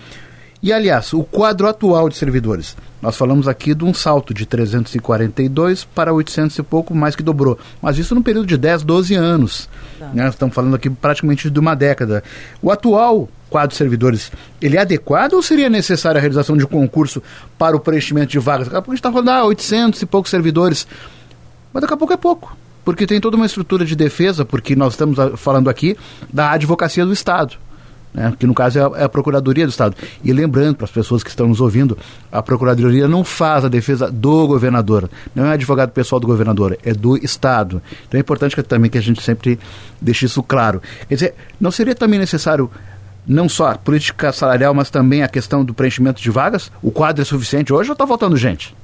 E, 0.61 0.73
aliás, 0.73 1.13
o 1.13 1.23
quadro 1.23 1.67
atual 1.67 2.09
de 2.09 2.15
servidores. 2.15 2.75
Nós 2.99 3.15
falamos 3.15 3.47
aqui 3.47 3.75
de 3.75 3.83
um 3.83 3.93
salto 3.93 4.33
de 4.33 4.45
342 4.45 5.85
para 5.85 6.11
800 6.11 6.57
e 6.57 6.63
pouco, 6.63 6.95
mais 6.95 7.15
que 7.15 7.21
dobrou. 7.21 7.59
Mas 7.79 7.99
isso 7.99 8.15
no 8.15 8.23
período 8.23 8.47
de 8.47 8.57
10, 8.57 8.81
12 8.83 9.13
anos. 9.13 9.69
Tá. 9.99 10.09
Né? 10.13 10.27
Estamos 10.27 10.55
falando 10.55 10.75
aqui 10.75 10.89
praticamente 10.89 11.49
de 11.49 11.59
uma 11.59 11.75
década. 11.75 12.23
O 12.61 12.71
atual 12.71 13.29
quadro 13.49 13.69
de 13.69 13.75
servidores, 13.75 14.31
ele 14.59 14.77
é 14.77 14.81
adequado 14.81 15.33
ou 15.33 15.43
seria 15.43 15.69
necessária 15.69 16.19
a 16.19 16.21
realização 16.21 16.57
de 16.57 16.65
um 16.65 16.67
concurso 16.67 17.21
para 17.57 17.77
o 17.77 17.79
preenchimento 17.79 18.31
de 18.31 18.39
vagas? 18.39 18.67
Daqui 18.67 18.77
a 18.77 18.81
pouco 18.81 18.91
a 18.91 18.95
gente 18.95 18.99
está 18.99 19.11
falando, 19.11 19.29
ah, 19.29 19.45
800 19.45 20.01
e 20.01 20.05
poucos 20.05 20.31
servidores. 20.31 20.87
Mas 21.71 21.81
daqui 21.81 21.93
a 21.93 21.97
pouco 21.97 22.13
é 22.13 22.17
pouco. 22.17 22.57
Porque 22.83 23.05
tem 23.05 23.21
toda 23.21 23.37
uma 23.37 23.45
estrutura 23.45 23.85
de 23.85 23.95
defesa, 23.95 24.43
porque 24.43 24.75
nós 24.75 24.93
estamos 24.93 25.17
falando 25.35 25.69
aqui 25.69 25.95
da 26.33 26.51
advocacia 26.51 27.05
do 27.05 27.13
Estado 27.13 27.57
né, 28.17 28.33
que 28.37 28.47
no 28.47 28.53
caso 28.53 28.79
é 28.79 28.81
a, 28.81 29.01
é 29.01 29.03
a, 29.03 29.09
Procuradoria 29.09 29.65
do 29.65 29.69
Estado. 29.69 29.95
E 30.23 30.33
lembrando 30.33 30.75
para 30.75 30.85
as 30.85 30.91
pessoas 30.91 31.23
que 31.23 31.29
estão 31.29 31.47
nos 31.47 31.61
ouvindo, 31.61 31.95
a 32.31 32.41
Procuradoria 32.41 33.07
não 33.07 33.23
faz 33.23 33.63
a 33.63 33.69
defesa 33.69 34.11
do 34.11 34.47
governador, 34.47 35.07
não 35.35 35.45
é 35.45 35.53
advogado 35.53 35.91
pessoal 35.91 36.19
do 36.19 36.25
governador, 36.25 36.77
é 36.83 36.93
do 36.93 37.15
Estado. 37.23 37.81
Então 38.07 38.17
é 38.17 38.21
importante 38.21 38.55
que, 38.55 38.63
também 38.63 38.89
que 38.89 38.97
a 38.97 39.01
gente 39.01 39.21
sempre 39.21 39.59
deixe 40.01 40.25
isso 40.25 40.41
claro. 40.41 40.81
Quer 41.07 41.13
dizer, 41.13 41.35
não 41.61 41.69
seria 41.69 41.93
também 41.93 42.19
necessário 42.19 42.71
não 43.27 43.47
só 43.47 43.71
a 43.71 43.77
política 43.77 44.31
salarial, 44.31 44.73
mas 44.73 44.89
também 44.89 45.21
a 45.21 45.27
questão 45.27 45.63
do 45.63 45.73
preenchimento 45.73 46.19
de 46.19 46.31
vagas? 46.31 46.71
O 46.81 46.89
quadro 46.89 47.21
é 47.21 47.25
suficiente 47.25 47.71
hoje 47.71 47.89
ou 47.89 47.93
está 47.93 48.07
faltando 48.07 48.35
gente? 48.35 48.75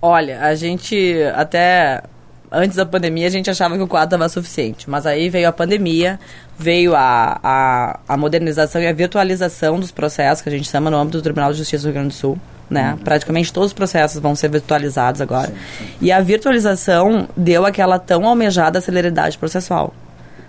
Olha, 0.00 0.42
a 0.42 0.54
gente 0.54 1.20
até 1.34 2.02
antes 2.50 2.76
da 2.76 2.86
pandemia 2.86 3.26
a 3.26 3.30
gente 3.30 3.50
achava 3.50 3.76
que 3.76 3.82
o 3.82 3.86
quadro 3.86 4.16
estava 4.16 4.28
suficiente, 4.28 4.88
mas 4.88 5.06
aí 5.06 5.28
veio 5.28 5.48
a 5.48 5.52
pandemia, 5.52 6.18
veio 6.58 6.94
a, 6.94 7.38
a, 7.42 8.00
a, 8.08 8.16
modernização 8.16 8.80
e 8.80 8.86
a 8.86 8.92
virtualização 8.92 9.78
dos 9.78 9.90
processos 9.90 10.42
que 10.42 10.48
a 10.48 10.52
gente 10.52 10.68
chama 10.68 10.90
no 10.90 10.96
âmbito 10.96 11.18
do 11.18 11.22
Tribunal 11.22 11.52
de 11.52 11.58
Justiça 11.58 11.82
do 11.82 11.86
Rio 11.86 11.94
Grande 11.94 12.08
do 12.08 12.14
Sul. 12.14 12.38
Né? 12.68 12.92
Uhum. 12.92 12.98
Praticamente 12.98 13.50
todos 13.50 13.68
os 13.68 13.72
processos 13.72 14.20
vão 14.20 14.34
ser 14.34 14.50
virtualizados 14.50 15.20
agora. 15.20 15.48
Sim, 15.48 15.54
sim. 15.78 15.86
E 16.02 16.12
a 16.12 16.20
virtualização 16.20 17.26
deu 17.36 17.64
aquela 17.64 17.98
tão 17.98 18.26
almejada 18.26 18.80
celeridade 18.80 19.38
processual. 19.38 19.94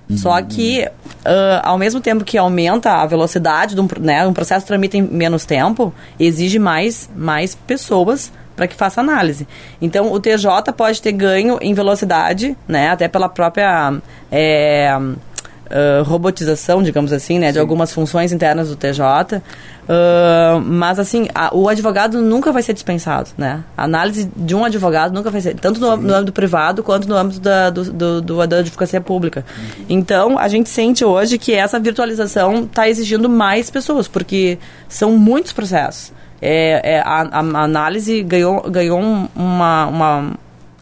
Uhum. 0.09 0.17
Só 0.17 0.41
que, 0.41 0.85
uh, 0.85 1.61
ao 1.63 1.77
mesmo 1.77 2.01
tempo 2.01 2.25
que 2.25 2.37
aumenta 2.37 2.91
a 2.93 3.05
velocidade, 3.05 3.75
de 3.75 3.79
um, 3.79 3.87
né, 4.01 4.25
um 4.25 4.33
processo 4.33 4.65
tramita 4.65 4.97
em 4.97 5.01
menos 5.01 5.45
tempo, 5.45 5.93
exige 6.19 6.59
mais, 6.59 7.09
mais 7.15 7.55
pessoas 7.55 8.31
para 8.59 8.67
que 8.67 8.75
faça 8.75 8.99
análise. 8.99 9.47
Então, 9.81 10.11
o 10.11 10.19
TJ 10.19 10.73
pode 10.75 11.01
ter 11.01 11.13
ganho 11.13 11.57
em 11.61 11.73
velocidade, 11.73 12.57
né, 12.67 12.89
até 12.89 13.07
pela 13.07 13.29
própria 13.29 13.93
é, 14.29 14.93
uh, 14.99 16.03
robotização, 16.03 16.83
digamos 16.83 17.13
assim, 17.13 17.39
né, 17.39 17.47
Sim. 17.47 17.53
de 17.53 17.59
algumas 17.59 17.93
funções 17.93 18.33
internas 18.33 18.67
do 18.67 18.75
TJ. 18.75 19.37
Uh, 19.37 20.59
mas 20.59 20.99
assim, 20.99 21.29
a, 21.33 21.55
o 21.55 21.69
advogado 21.69 22.21
nunca 22.21 22.51
vai 22.51 22.61
ser 22.61 22.73
dispensado, 22.73 23.29
né? 23.37 23.63
A 23.77 23.85
análise 23.85 24.29
de 24.35 24.53
um 24.53 24.65
advogado 24.65 25.13
nunca 25.13 25.31
vai 25.31 25.39
ser, 25.39 25.55
tanto 25.55 25.79
no, 25.79 25.95
no 25.95 26.13
âmbito 26.13 26.33
privado 26.33 26.83
quanto 26.83 27.07
no 27.07 27.15
âmbito 27.15 27.39
da, 27.39 27.69
do, 27.69 27.93
do, 27.93 28.21
do, 28.21 28.45
da 28.47 28.57
advocacia 28.57 28.99
pública. 28.99 29.45
Uhum. 29.57 29.85
Então, 29.87 30.37
a 30.37 30.49
gente 30.49 30.67
sente 30.69 31.05
hoje 31.05 31.37
que 31.37 31.53
essa 31.53 31.79
virtualização 31.79 32.65
está 32.65 32.89
exigindo 32.89 33.29
mais 33.29 33.69
pessoas, 33.69 34.05
porque 34.05 34.59
são 34.89 35.13
muitos 35.13 35.53
processos 35.53 36.11
é, 36.41 36.95
é 36.95 36.99
a, 36.99 37.21
a, 37.21 37.39
análise 37.39 38.21
ganhou, 38.23 38.61
ganhou 38.69 38.99
uma, 38.99 39.85
uma, 39.85 40.31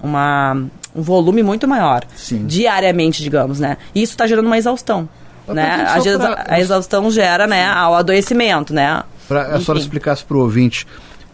uma, 0.01 0.63
um 0.95 1.01
volume 1.01 1.43
muito 1.43 1.67
maior. 1.67 2.03
Sim. 2.15 2.45
Diariamente, 2.45 3.23
digamos, 3.23 3.59
né? 3.59 3.77
E 3.93 4.01
isso 4.01 4.13
está 4.13 4.27
gerando 4.27 4.45
uma 4.45 4.57
exaustão. 4.57 5.07
Né? 5.47 5.85
A, 5.87 6.01
pra... 6.01 6.45
a, 6.47 6.59
exaustão 6.59 7.09
gera 7.09 7.47
né, 7.47 7.71
o 7.87 7.95
adoecimento, 7.95 8.73
né? 8.73 9.03
Para 9.27 9.55
a 9.55 9.61
senhora 9.61 9.79
explicasse 9.79 10.23
para 10.23 10.37
o 10.37 10.41
ouvinte, 10.41 10.85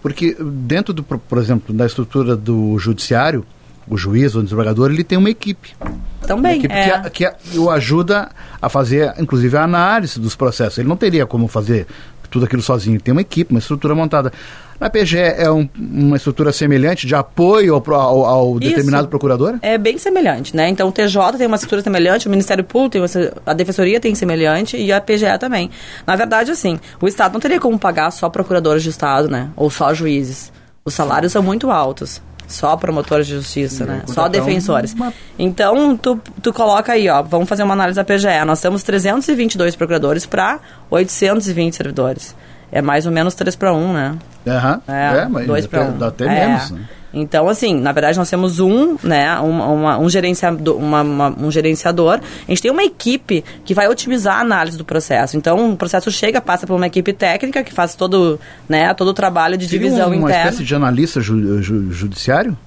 porque 0.02 0.36
dentro, 0.40 0.94
do, 0.94 1.04
por 1.04 1.38
exemplo, 1.38 1.74
da 1.74 1.86
estrutura 1.86 2.36
do 2.36 2.78
judiciário, 2.78 3.46
o 3.88 3.98
juiz 3.98 4.36
ou 4.36 4.42
o 4.42 4.44
desembargador, 4.44 4.92
ele 4.92 5.04
tem 5.04 5.18
uma 5.18 5.30
equipe. 5.30 5.76
Também, 6.22 6.54
uma 6.54 6.58
equipe 6.58 6.74
é. 6.74 7.10
que, 7.10 7.30
que 7.30 7.58
o 7.58 7.70
ajuda 7.70 8.30
a 8.62 8.70
fazer, 8.70 9.14
inclusive, 9.20 9.58
a 9.58 9.64
análise 9.64 10.20
dos 10.20 10.36
processos. 10.36 10.78
Ele 10.78 10.88
não 10.88 10.96
teria 10.96 11.26
como 11.26 11.48
fazer 11.48 11.88
tudo 12.34 12.46
aquilo 12.46 12.64
sozinho. 12.64 13.00
Tem 13.00 13.12
uma 13.12 13.22
equipe, 13.22 13.52
uma 13.52 13.60
estrutura 13.60 13.94
montada. 13.94 14.34
Na 14.80 14.90
PGE 14.90 15.20
é 15.20 15.50
um, 15.52 15.70
uma 15.78 16.18
estrutura 16.18 16.52
semelhante 16.52 17.06
de 17.06 17.14
apoio 17.14 17.76
ao, 17.76 17.94
ao, 17.94 18.26
ao 18.26 18.60
determinado 18.60 19.08
procurador? 19.08 19.60
É 19.62 19.78
bem 19.78 20.00
semelhante, 20.00 20.56
né? 20.56 20.68
Então 20.68 20.90
o 20.90 20.92
TJ 20.92 21.38
tem 21.38 21.46
uma 21.46 21.56
estrutura 21.56 21.84
semelhante, 21.84 22.28
o 22.28 22.32
Ministério 22.32 22.64
Público 22.64 22.94
tem 22.94 23.02
uma, 23.02 23.34
a 23.46 23.54
Defensoria 23.54 24.00
tem 24.00 24.16
semelhante 24.16 24.76
e 24.76 24.92
a 24.92 25.00
PGE 25.00 25.38
também. 25.40 25.70
Na 26.08 26.16
verdade, 26.16 26.50
assim, 26.50 26.80
o 27.00 27.08
Estado 27.08 27.34
não 27.34 27.40
teria 27.40 27.60
como 27.60 27.78
pagar 27.78 28.10
só 28.10 28.28
procuradores 28.30 28.82
de 28.82 28.90
Estado, 28.90 29.30
né? 29.30 29.50
Ou 29.56 29.70
só 29.70 29.94
juízes. 29.94 30.52
Os 30.84 30.96
salários 30.96 31.32
são 31.32 31.44
muito 31.44 31.70
altos. 31.70 32.20
Só 32.54 32.78
promotores 32.78 33.26
de 33.26 33.34
justiça, 33.34 33.84
né? 33.84 34.04
Só 34.06 34.28
defensores. 34.28 34.94
Uma... 34.94 35.12
Então, 35.40 35.98
tu, 35.98 36.22
tu 36.40 36.54
coloca 36.54 36.94
aí, 36.94 37.10
ó, 37.10 37.24
vamos 37.24 37.50
fazer 37.50 37.64
uma 37.64 37.74
análise 37.74 37.96
da 37.96 38.04
PGE. 38.04 38.46
Nós 38.46 38.62
temos 38.62 38.84
322 38.84 39.76
procuradores 39.76 40.28
para 40.28 40.60
820 40.92 41.76
servidores. 41.76 42.36
É 42.72 42.80
mais 42.80 43.08
ou 43.08 43.12
menos 43.12 43.34
3 43.34 43.56
para 43.56 43.74
1, 43.74 43.94
né? 43.94 44.16
Uhum. 44.46 44.82
É, 44.88 45.18
é 45.18 45.28
mas 45.28 45.48
2 45.48 45.66
para 45.66 45.86
1. 45.86 45.98
Dá 45.98 46.08
até 46.10 46.26
é. 46.26 46.48
menos, 46.48 46.70
né? 46.70 46.82
Então, 47.14 47.48
assim, 47.48 47.80
na 47.80 47.92
verdade 47.92 48.18
nós 48.18 48.30
temos 48.30 48.60
um, 48.60 48.98
né, 49.04 49.38
uma, 49.40 49.68
uma, 49.68 50.00
um, 50.00 50.10
gerenciador, 50.10 50.78
uma, 50.78 51.02
um 51.30 51.52
gerenciador, 51.52 52.20
a 52.20 52.52
gente 52.52 52.62
tem 52.62 52.72
uma 52.72 52.84
equipe 52.84 53.44
que 53.64 53.74
vai 53.74 53.88
otimizar 53.88 54.38
a 54.38 54.42
análise 54.42 54.78
do 54.78 54.84
processo. 54.84 55.38
Então, 55.38 55.74
o 55.74 55.78
processo 55.78 56.12
chega, 56.12 56.42
passa 56.42 56.66
por 56.66 56.76
uma 56.76 56.88
equipe 56.88 57.14
técnica 57.14 57.64
que 57.64 57.74
faz 57.74 57.96
todo, 57.96 58.40
né, 58.68 58.94
todo 58.94 59.10
o 59.10 59.14
trabalho 59.14 59.58
de 59.58 59.68
Seria 59.68 59.80
divisão 59.80 60.08
uma 60.08 60.16
interna. 60.16 60.34
Uma 60.34 60.50
espécie 60.50 60.64
de 60.64 60.76
analista 60.76 61.22
ju, 61.22 61.62
ju, 61.62 61.92
judiciário? 61.92 62.58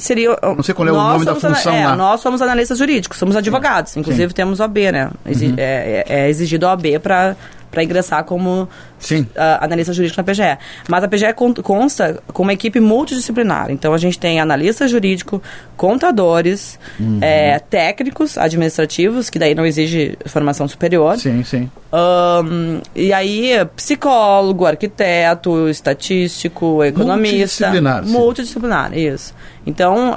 seria. 0.00 0.36
Não 0.42 0.62
sei 0.62 0.74
qual 0.74 0.88
é 0.88 0.92
o 0.92 0.94
nome 0.94 1.24
da 1.24 1.34
função 1.34 1.74
é, 1.74 1.86
lá. 1.86 1.94
Nós 1.94 2.20
somos 2.20 2.42
analistas 2.42 2.78
jurídicos, 2.78 3.18
somos 3.18 3.36
advogados. 3.36 3.96
Inclusive 3.96 4.28
Sim. 4.28 4.34
temos 4.34 4.60
OAB, 4.60 4.78
né? 4.92 5.10
Exi 5.26 5.46
uhum. 5.46 5.54
é, 5.56 6.04
é, 6.08 6.20
é, 6.22 6.28
exigido 6.28 6.66
OAB 6.66 6.98
para 7.02 7.36
ingressar 7.82 8.24
como 8.24 8.68
Sim. 9.00 9.26
Analista 9.60 9.92
jurídico 9.92 10.20
na 10.20 10.24
PGE. 10.24 10.58
Mas 10.88 11.02
a 11.02 11.08
PGE 11.08 11.32
consta 11.62 12.22
com 12.32 12.42
uma 12.42 12.52
equipe 12.52 12.78
multidisciplinar. 12.78 13.70
Então 13.70 13.92
a 13.92 13.98
gente 13.98 14.18
tem 14.18 14.38
analista 14.40 14.86
jurídico, 14.86 15.42
contadores, 15.76 16.78
uhum. 17.00 17.18
é, 17.20 17.58
técnicos 17.58 18.36
administrativos, 18.36 19.30
que 19.30 19.38
daí 19.38 19.54
não 19.54 19.64
exige 19.64 20.16
formação 20.26 20.68
superior. 20.68 21.18
Sim, 21.18 21.42
sim. 21.42 21.70
Um, 21.92 22.80
e 22.94 23.12
aí, 23.12 23.52
psicólogo, 23.74 24.64
arquiteto, 24.66 25.68
estatístico, 25.68 26.84
economista. 26.84 27.70
Multidisciplinar. 27.70 28.06
Multidisciplinar, 28.06 28.96
isso. 28.96 29.34
Então, 29.66 30.14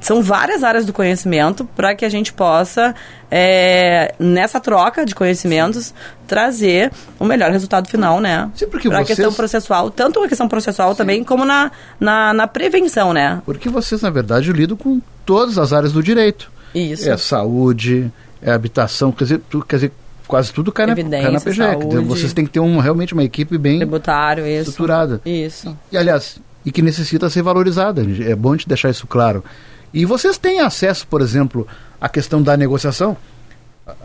são 0.00 0.22
várias 0.22 0.62
áreas 0.62 0.84
do 0.86 0.92
conhecimento 0.92 1.64
para 1.64 1.94
que 1.94 2.04
a 2.04 2.08
gente 2.08 2.32
possa, 2.32 2.94
é, 3.30 4.14
nessa 4.18 4.60
troca 4.60 5.04
de 5.04 5.14
conhecimentos, 5.14 5.92
trazer 6.26 6.92
o 7.18 7.24
melhor 7.24 7.50
resultado 7.50 7.88
final, 7.88 7.99
né? 8.20 8.50
Sim, 8.54 8.66
porque 8.66 8.88
para 8.88 8.98
vocês... 8.98 9.16
questão 9.16 9.32
processual, 9.32 9.90
tanto 9.90 10.22
a 10.22 10.28
questão 10.28 10.48
processual 10.48 10.92
Sim. 10.92 10.96
também, 10.96 11.24
como 11.24 11.44
na, 11.44 11.70
na, 11.98 12.32
na, 12.32 12.46
prevenção, 12.46 13.12
né? 13.12 13.42
Porque 13.44 13.68
vocês, 13.68 14.00
na 14.00 14.10
verdade, 14.10 14.52
lidam 14.52 14.76
com 14.76 15.00
todas 15.26 15.58
as 15.58 15.72
áreas 15.72 15.92
do 15.92 16.02
direito. 16.02 16.50
Isso. 16.74 17.08
É 17.08 17.16
saúde, 17.16 18.10
é 18.42 18.50
habitação, 18.50 19.12
quer 19.12 19.24
dizer, 19.24 19.40
quer 19.68 19.76
dizer 19.76 19.92
quase 20.26 20.52
tudo 20.52 20.70
cai 20.70 20.86
na, 20.86 20.94
cai 20.94 21.30
na 21.30 21.40
PGE. 21.40 21.56
Saúde, 21.56 21.96
vocês 22.04 22.32
têm 22.32 22.44
que 22.46 22.52
ter 22.52 22.60
um, 22.60 22.78
realmente 22.78 23.12
uma 23.12 23.24
equipe 23.24 23.58
bem 23.58 23.78
tributário, 23.78 24.46
isso. 24.46 24.70
estruturada. 24.70 25.20
Isso. 25.26 25.76
E, 25.90 25.96
aliás, 25.96 26.38
e 26.64 26.70
que 26.70 26.82
necessita 26.82 27.28
ser 27.28 27.42
valorizada. 27.42 28.02
É 28.24 28.34
bom 28.34 28.56
te 28.56 28.68
deixar 28.68 28.90
isso 28.90 29.06
claro. 29.06 29.44
E 29.92 30.04
vocês 30.04 30.38
têm 30.38 30.60
acesso, 30.60 31.06
por 31.06 31.20
exemplo, 31.20 31.66
à 32.00 32.08
questão 32.08 32.40
da 32.40 32.56
negociação? 32.56 33.16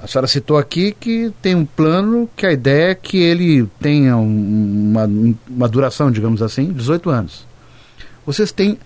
A 0.02 0.08
senhora 0.08 0.28
citou 0.28 0.58
aqui 0.58 0.92
que 1.00 1.32
tem 1.42 1.56
um 1.56 1.66
plano 1.66 2.30
que 2.36 2.46
a 2.46 2.52
ideia 2.52 2.92
é 2.92 2.96
que 2.96 3.18
ele 3.18 3.68
tenha 3.80 4.18
uma, 4.18 5.10
uma 5.50 5.68
duração, 5.68 6.12
digamos 6.12 6.42
assim, 6.42 6.72
18 6.72 7.10
anos. 7.10 7.46
Vocês 8.26 8.52
têm 8.52 8.78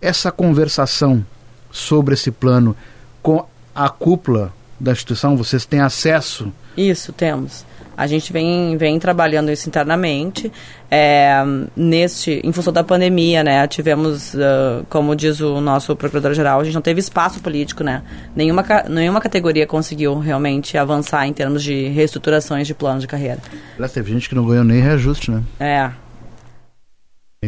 essa 0.00 0.30
conversação 0.30 1.24
sobre 1.70 2.14
esse 2.14 2.30
plano 2.30 2.76
com 3.22 3.46
a 3.74 3.88
cúpula 3.88 4.52
da 4.78 4.92
instituição? 4.92 5.36
Vocês 5.36 5.66
têm 5.66 5.80
acesso? 5.80 6.52
Isso, 6.76 7.12
temos. 7.12 7.64
A 7.98 8.06
gente 8.06 8.32
vem, 8.32 8.76
vem 8.76 8.96
trabalhando 8.96 9.50
isso 9.50 9.68
internamente. 9.68 10.52
É, 10.88 11.42
neste, 11.76 12.40
em 12.44 12.52
função 12.52 12.72
da 12.72 12.84
pandemia, 12.84 13.42
né, 13.42 13.66
tivemos, 13.66 14.34
uh, 14.34 14.86
como 14.88 15.16
diz 15.16 15.40
o 15.40 15.60
nosso 15.60 15.96
procurador-geral, 15.96 16.60
a 16.60 16.64
gente 16.64 16.74
não 16.74 16.80
teve 16.80 17.00
espaço 17.00 17.40
político, 17.40 17.82
né? 17.82 18.04
Nenhuma, 18.36 18.64
nenhuma 18.88 19.20
categoria 19.20 19.66
conseguiu 19.66 20.16
realmente 20.16 20.78
avançar 20.78 21.26
em 21.26 21.32
termos 21.32 21.60
de 21.60 21.88
reestruturações 21.88 22.68
de 22.68 22.72
planos 22.72 23.02
de 23.02 23.08
carreira. 23.08 23.40
Aliás, 23.74 23.92
teve 23.92 24.12
gente 24.12 24.28
que 24.28 24.34
não 24.36 24.46
ganhou 24.46 24.62
nem 24.62 24.80
reajuste, 24.80 25.32
né? 25.32 25.42
É. 25.58 25.90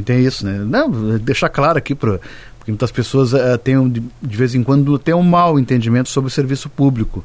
Tem 0.02 0.20
isso, 0.24 0.44
né? 0.44 0.58
Não, 0.58 1.16
deixar 1.18 1.48
claro 1.48 1.78
aqui 1.78 1.94
para 1.94 2.18
porque 2.58 2.72
muitas 2.72 2.90
pessoas 2.90 3.32
uh, 3.32 3.56
têm 3.62 3.88
de, 3.88 4.02
de 4.20 4.36
vez 4.36 4.54
em 4.54 4.64
quando 4.64 4.98
têm 4.98 5.14
um 5.14 5.22
mau 5.22 5.58
entendimento 5.60 6.08
sobre 6.08 6.28
o 6.28 6.30
serviço 6.30 6.68
público 6.68 7.24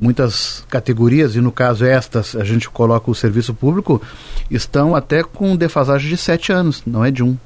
muitas 0.00 0.64
categorias, 0.68 1.36
e 1.36 1.40
no 1.40 1.52
caso 1.52 1.84
estas, 1.84 2.34
a 2.34 2.42
gente 2.42 2.70
coloca 2.70 3.10
o 3.10 3.14
serviço 3.14 3.52
público, 3.52 4.00
estão 4.50 4.96
até 4.96 5.22
com 5.22 5.54
defasagem 5.54 6.08
de 6.08 6.16
sete 6.16 6.50
anos, 6.52 6.82
não 6.86 7.04
é 7.04 7.10
de 7.10 7.22
um. 7.22 7.36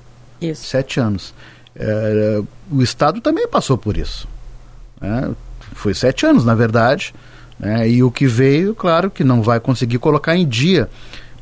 Isso. 0.40 0.66
Sete 0.66 1.00
anos. 1.00 1.34
É, 1.74 2.40
o 2.70 2.82
Estado 2.82 3.20
também 3.20 3.48
passou 3.48 3.76
por 3.76 3.96
isso. 3.96 4.28
Né? 5.00 5.32
Foi 5.72 5.92
sete 5.94 6.24
anos, 6.24 6.44
na 6.44 6.54
verdade. 6.54 7.12
Né? 7.58 7.88
E 7.88 8.02
o 8.02 8.10
que 8.10 8.26
veio, 8.26 8.74
claro, 8.74 9.10
que 9.10 9.24
não 9.24 9.42
vai 9.42 9.58
conseguir 9.58 9.98
colocar 9.98 10.36
em 10.36 10.46
dia. 10.46 10.88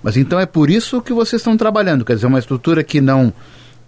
Mas 0.02 0.16
então 0.16 0.40
é 0.40 0.46
por 0.46 0.70
isso 0.70 1.02
que 1.02 1.12
vocês 1.12 1.40
estão 1.40 1.56
trabalhando. 1.56 2.04
Quer 2.04 2.14
dizer, 2.14 2.26
uma 2.26 2.38
estrutura 2.38 2.82
que 2.82 3.00
não 3.00 3.32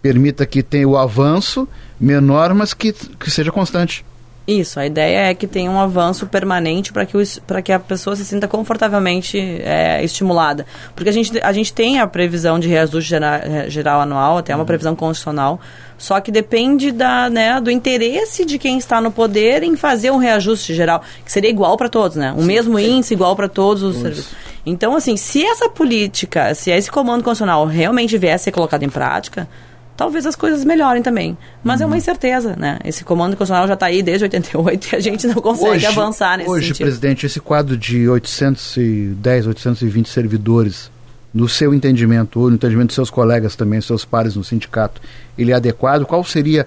permita 0.02 0.44
que 0.44 0.62
tenha 0.62 0.86
o 0.86 0.98
avanço 0.98 1.66
menor, 1.98 2.52
mas 2.52 2.74
que, 2.74 2.92
que 2.92 3.30
seja 3.30 3.50
constante. 3.50 4.04
Isso, 4.46 4.78
a 4.78 4.84
ideia 4.84 5.30
é 5.30 5.34
que 5.34 5.46
tenha 5.46 5.70
um 5.70 5.80
avanço 5.80 6.26
permanente 6.26 6.92
para 6.92 7.06
que, 7.06 7.16
que 7.64 7.72
a 7.72 7.78
pessoa 7.78 8.14
se 8.14 8.26
sinta 8.26 8.46
confortavelmente 8.46 9.38
é, 9.38 10.04
estimulada. 10.04 10.66
Porque 10.94 11.08
a 11.08 11.12
gente, 11.12 11.40
a 11.42 11.50
gente 11.50 11.72
tem 11.72 11.98
a 11.98 12.06
previsão 12.06 12.58
de 12.58 12.68
reajuste 12.68 13.08
geral, 13.08 13.40
geral 13.68 14.00
anual, 14.02 14.36
até 14.36 14.54
uma 14.54 14.60
uhum. 14.60 14.66
previsão 14.66 14.94
constitucional, 14.94 15.58
só 15.96 16.20
que 16.20 16.30
depende 16.30 16.92
da, 16.92 17.30
né, 17.30 17.58
do 17.58 17.70
interesse 17.70 18.44
de 18.44 18.58
quem 18.58 18.76
está 18.76 19.00
no 19.00 19.10
poder 19.10 19.62
em 19.62 19.76
fazer 19.76 20.10
um 20.10 20.18
reajuste 20.18 20.74
geral, 20.74 21.02
que 21.24 21.32
seria 21.32 21.48
igual 21.48 21.78
para 21.78 21.88
todos, 21.88 22.18
né? 22.18 22.34
O 22.36 22.40
sim, 22.40 22.46
mesmo 22.46 22.78
sim. 22.78 22.96
índice 22.96 23.14
igual 23.14 23.34
para 23.34 23.48
todos 23.48 23.82
os 23.82 23.96
serviços. 23.96 24.34
Então, 24.66 24.94
assim, 24.94 25.16
se 25.16 25.42
essa 25.42 25.70
política, 25.70 26.54
se 26.54 26.70
esse 26.70 26.90
comando 26.90 27.22
constitucional 27.22 27.64
realmente 27.64 28.18
viesse 28.18 28.34
a 28.34 28.44
ser 28.44 28.52
colocado 28.52 28.82
em 28.82 28.90
prática, 28.90 29.48
talvez 29.96 30.26
as 30.26 30.36
coisas 30.36 30.64
melhorem 30.64 31.02
também. 31.02 31.36
Mas 31.62 31.80
uhum. 31.80 31.84
é 31.84 31.86
uma 31.86 31.96
incerteza, 31.96 32.56
né? 32.56 32.78
Esse 32.84 33.04
comando 33.04 33.36
constitucional 33.36 33.66
já 33.66 33.74
está 33.74 33.86
aí 33.86 34.02
desde 34.02 34.24
88 34.24 34.88
e 34.92 34.96
a 34.96 35.00
gente 35.00 35.26
não 35.26 35.36
consegue 35.36 35.76
hoje, 35.76 35.86
avançar 35.86 36.38
nesse 36.38 36.50
hoje, 36.50 36.66
sentido. 36.68 36.86
Hoje, 36.86 36.98
presidente, 36.98 37.26
esse 37.26 37.40
quadro 37.40 37.76
de 37.76 38.08
810, 38.08 39.46
820 39.46 40.08
servidores, 40.08 40.90
no 41.32 41.48
seu 41.48 41.74
entendimento, 41.74 42.40
ou 42.40 42.48
no 42.48 42.54
entendimento 42.54 42.88
de 42.88 42.94
seus 42.94 43.10
colegas 43.10 43.56
também, 43.56 43.80
seus 43.80 44.04
pares 44.04 44.36
no 44.36 44.44
sindicato, 44.44 45.00
ele 45.36 45.50
é 45.50 45.54
adequado? 45.54 46.06
Qual 46.06 46.22
seria 46.22 46.66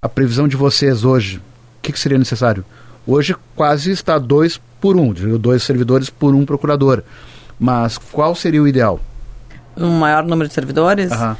a 0.00 0.08
previsão 0.08 0.48
de 0.48 0.56
vocês 0.56 1.04
hoje? 1.04 1.38
O 1.38 1.42
que, 1.82 1.92
que 1.92 1.98
seria 1.98 2.18
necessário? 2.18 2.64
Hoje 3.06 3.34
quase 3.54 3.90
está 3.90 4.18
dois 4.18 4.60
por 4.80 4.96
um, 4.96 5.12
dois 5.38 5.62
servidores 5.62 6.08
por 6.08 6.34
um 6.34 6.44
procurador. 6.44 7.02
Mas 7.58 7.98
qual 7.98 8.34
seria 8.34 8.62
o 8.62 8.68
ideal? 8.68 9.00
Um 9.76 9.98
maior 9.98 10.24
número 10.24 10.48
de 10.48 10.54
servidores? 10.54 11.10
Uhum. 11.10 11.36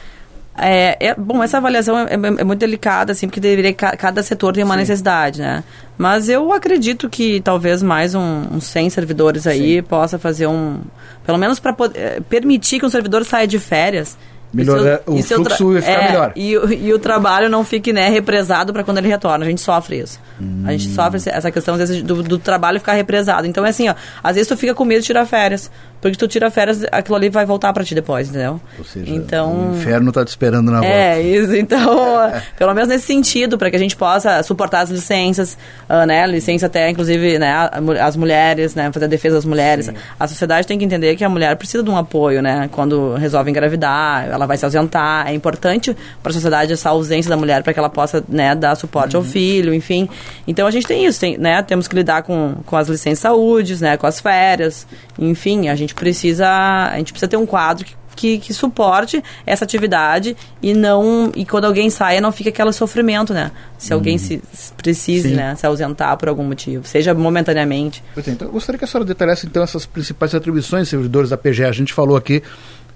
É, 0.60 0.96
é, 1.08 1.14
bom, 1.14 1.42
essa 1.42 1.58
avaliação 1.58 1.98
é, 1.98 2.14
é, 2.14 2.14
é, 2.14 2.44
muito 2.44 2.58
delicada, 2.58 3.12
assim, 3.12 3.26
porque 3.28 3.40
deveria, 3.40 3.72
cada 3.72 4.22
setor 4.22 4.54
tem 4.54 4.64
uma 4.64 4.74
Sim. 4.74 4.80
necessidade, 4.80 5.40
né? 5.40 5.62
Mas 5.96 6.28
eu 6.28 6.52
acredito 6.52 7.08
que 7.08 7.40
talvez 7.40 7.82
mais 7.82 8.14
um, 8.14 8.42
uns 8.52 8.64
100 8.64 8.90
servidores 8.90 9.46
aí 9.46 9.76
Sim. 9.76 9.82
possa 9.82 10.18
fazer 10.18 10.46
um... 10.46 10.80
Pelo 11.24 11.38
menos 11.38 11.58
para 11.60 11.74
é, 11.94 12.20
permitir 12.20 12.80
que 12.80 12.86
um 12.86 12.90
servidor 12.90 13.24
saia 13.24 13.46
de 13.46 13.58
férias 13.58 14.16
Melhorar, 14.52 15.00
o 15.06 15.22
fluxo 15.22 15.74
ia 15.74 15.82
ficar 15.82 15.92
é, 15.92 16.08
melhor. 16.08 16.32
E, 16.34 16.52
e, 16.52 16.92
o 16.92 16.98
trabalho 16.98 17.50
não 17.50 17.64
fique 17.64 17.92
né, 17.92 18.08
represado 18.08 18.72
para 18.72 18.82
quando 18.82 18.98
ele 18.98 19.08
retorna. 19.08 19.44
A 19.44 19.48
gente 19.48 19.60
sofre 19.60 19.98
isso. 19.98 20.18
Hum. 20.40 20.62
A 20.64 20.72
gente 20.72 20.88
sofre 20.88 21.20
essa 21.26 21.50
questão, 21.50 21.76
vezes, 21.76 22.02
do, 22.02 22.22
do, 22.22 22.38
trabalho 22.38 22.78
ficar 22.78 22.94
represado. 22.94 23.46
Então 23.46 23.64
é 23.66 23.68
assim, 23.68 23.88
ó, 23.88 23.94
às 24.22 24.36
vezes 24.36 24.48
tu 24.48 24.56
fica 24.56 24.74
com 24.74 24.84
medo 24.84 25.00
de 25.00 25.06
tirar 25.06 25.26
férias. 25.26 25.70
Porque 26.00 26.16
tu 26.16 26.28
tira 26.28 26.48
férias, 26.48 26.84
aquilo 26.92 27.16
ali 27.16 27.28
vai 27.28 27.44
voltar 27.44 27.72
para 27.72 27.84
ti 27.84 27.92
depois, 27.92 28.28
entendeu? 28.28 28.60
Ou 28.78 28.84
seja, 28.84 29.12
então, 29.12 29.72
o 29.72 29.76
inferno 29.76 30.12
tá 30.12 30.24
te 30.24 30.28
esperando 30.28 30.70
na 30.70 30.80
volta. 30.80 30.94
É, 30.94 31.20
isso. 31.20 31.56
Então, 31.56 32.30
pelo 32.56 32.72
menos 32.72 32.88
nesse 32.88 33.04
sentido, 33.04 33.58
para 33.58 33.68
que 33.68 33.74
a 33.74 33.78
gente 33.80 33.96
possa 33.96 34.40
suportar 34.44 34.82
as 34.82 34.90
licenças, 34.90 35.58
uh, 35.90 36.06
né? 36.06 36.24
Licença 36.28 36.66
até, 36.66 36.88
inclusive, 36.88 37.40
né? 37.40 37.68
As 38.00 38.14
mulheres, 38.14 38.76
né? 38.76 38.92
Fazer 38.92 39.06
a 39.06 39.08
defesa 39.08 39.34
das 39.34 39.44
mulheres. 39.44 39.86
Sim. 39.86 39.94
A 40.20 40.28
sociedade 40.28 40.68
tem 40.68 40.78
que 40.78 40.84
entender 40.84 41.16
que 41.16 41.24
a 41.24 41.28
mulher 41.28 41.56
precisa 41.56 41.82
de 41.82 41.90
um 41.90 41.96
apoio, 41.96 42.40
né? 42.40 42.68
Quando 42.70 43.14
resolve 43.14 43.50
engravidar, 43.50 44.37
ela 44.38 44.46
vai 44.46 44.56
se 44.56 44.64
ausentar. 44.64 45.28
É 45.28 45.34
importante 45.34 45.96
para 46.22 46.30
a 46.30 46.32
sociedade 46.32 46.72
essa 46.72 46.90
ausência 46.90 47.28
da 47.28 47.36
mulher 47.36 47.62
para 47.62 47.72
que 47.72 47.78
ela 47.78 47.90
possa, 47.90 48.24
né? 48.28 48.54
Dar 48.54 48.74
suporte 48.74 49.16
uhum. 49.16 49.22
ao 49.22 49.28
filho, 49.28 49.74
enfim. 49.74 50.08
Então, 50.46 50.66
a 50.66 50.70
gente 50.70 50.86
tem 50.86 51.04
isso, 51.04 51.20
tem, 51.20 51.36
né? 51.36 51.62
Temos 51.62 51.86
que 51.86 51.94
lidar 51.94 52.22
com, 52.22 52.56
com 52.64 52.76
as 52.76 52.88
licenças 52.88 53.18
saúde, 53.18 53.80
né? 53.80 53.96
Com 53.96 54.06
as 54.06 54.20
férias, 54.20 54.86
enfim, 55.18 55.68
a 55.68 55.74
gente 55.74 55.94
precisa, 55.94 56.48
a 56.48 56.96
gente 56.98 57.12
precisa 57.12 57.28
ter 57.28 57.36
um 57.36 57.46
quadro 57.46 57.84
que 57.84 57.98
que, 58.18 58.38
que, 58.38 58.52
suporte 58.52 59.22
essa 59.46 59.64
atividade 59.64 60.36
e 60.60 60.74
não 60.74 61.30
e 61.36 61.46
quando 61.46 61.66
alguém 61.66 61.88
saia 61.88 62.20
não 62.20 62.32
fica 62.32 62.50
aquele 62.50 62.72
sofrimento, 62.72 63.32
né? 63.32 63.52
Se 63.78 63.92
alguém 63.92 64.16
hum. 64.16 64.18
se, 64.18 64.42
se 64.52 64.72
precise, 64.72 65.28
Sim. 65.28 65.34
né, 65.36 65.54
se 65.54 65.64
ausentar 65.64 66.16
por 66.16 66.28
algum 66.28 66.42
motivo, 66.42 66.84
seja 66.84 67.14
momentaneamente. 67.14 68.02
É, 68.16 68.30
então, 68.30 68.48
eu 68.48 68.52
gostaria 68.52 68.76
que 68.76 68.84
a 68.84 68.88
senhora 68.88 69.06
detalhasse 69.06 69.46
então 69.46 69.62
essas 69.62 69.86
principais 69.86 70.34
atribuições 70.34 70.82
dos 70.82 70.88
servidores 70.88 71.30
da 71.30 71.36
PGE. 71.36 71.64
A 71.64 71.70
gente 71.70 71.94
falou 71.94 72.16
aqui 72.16 72.42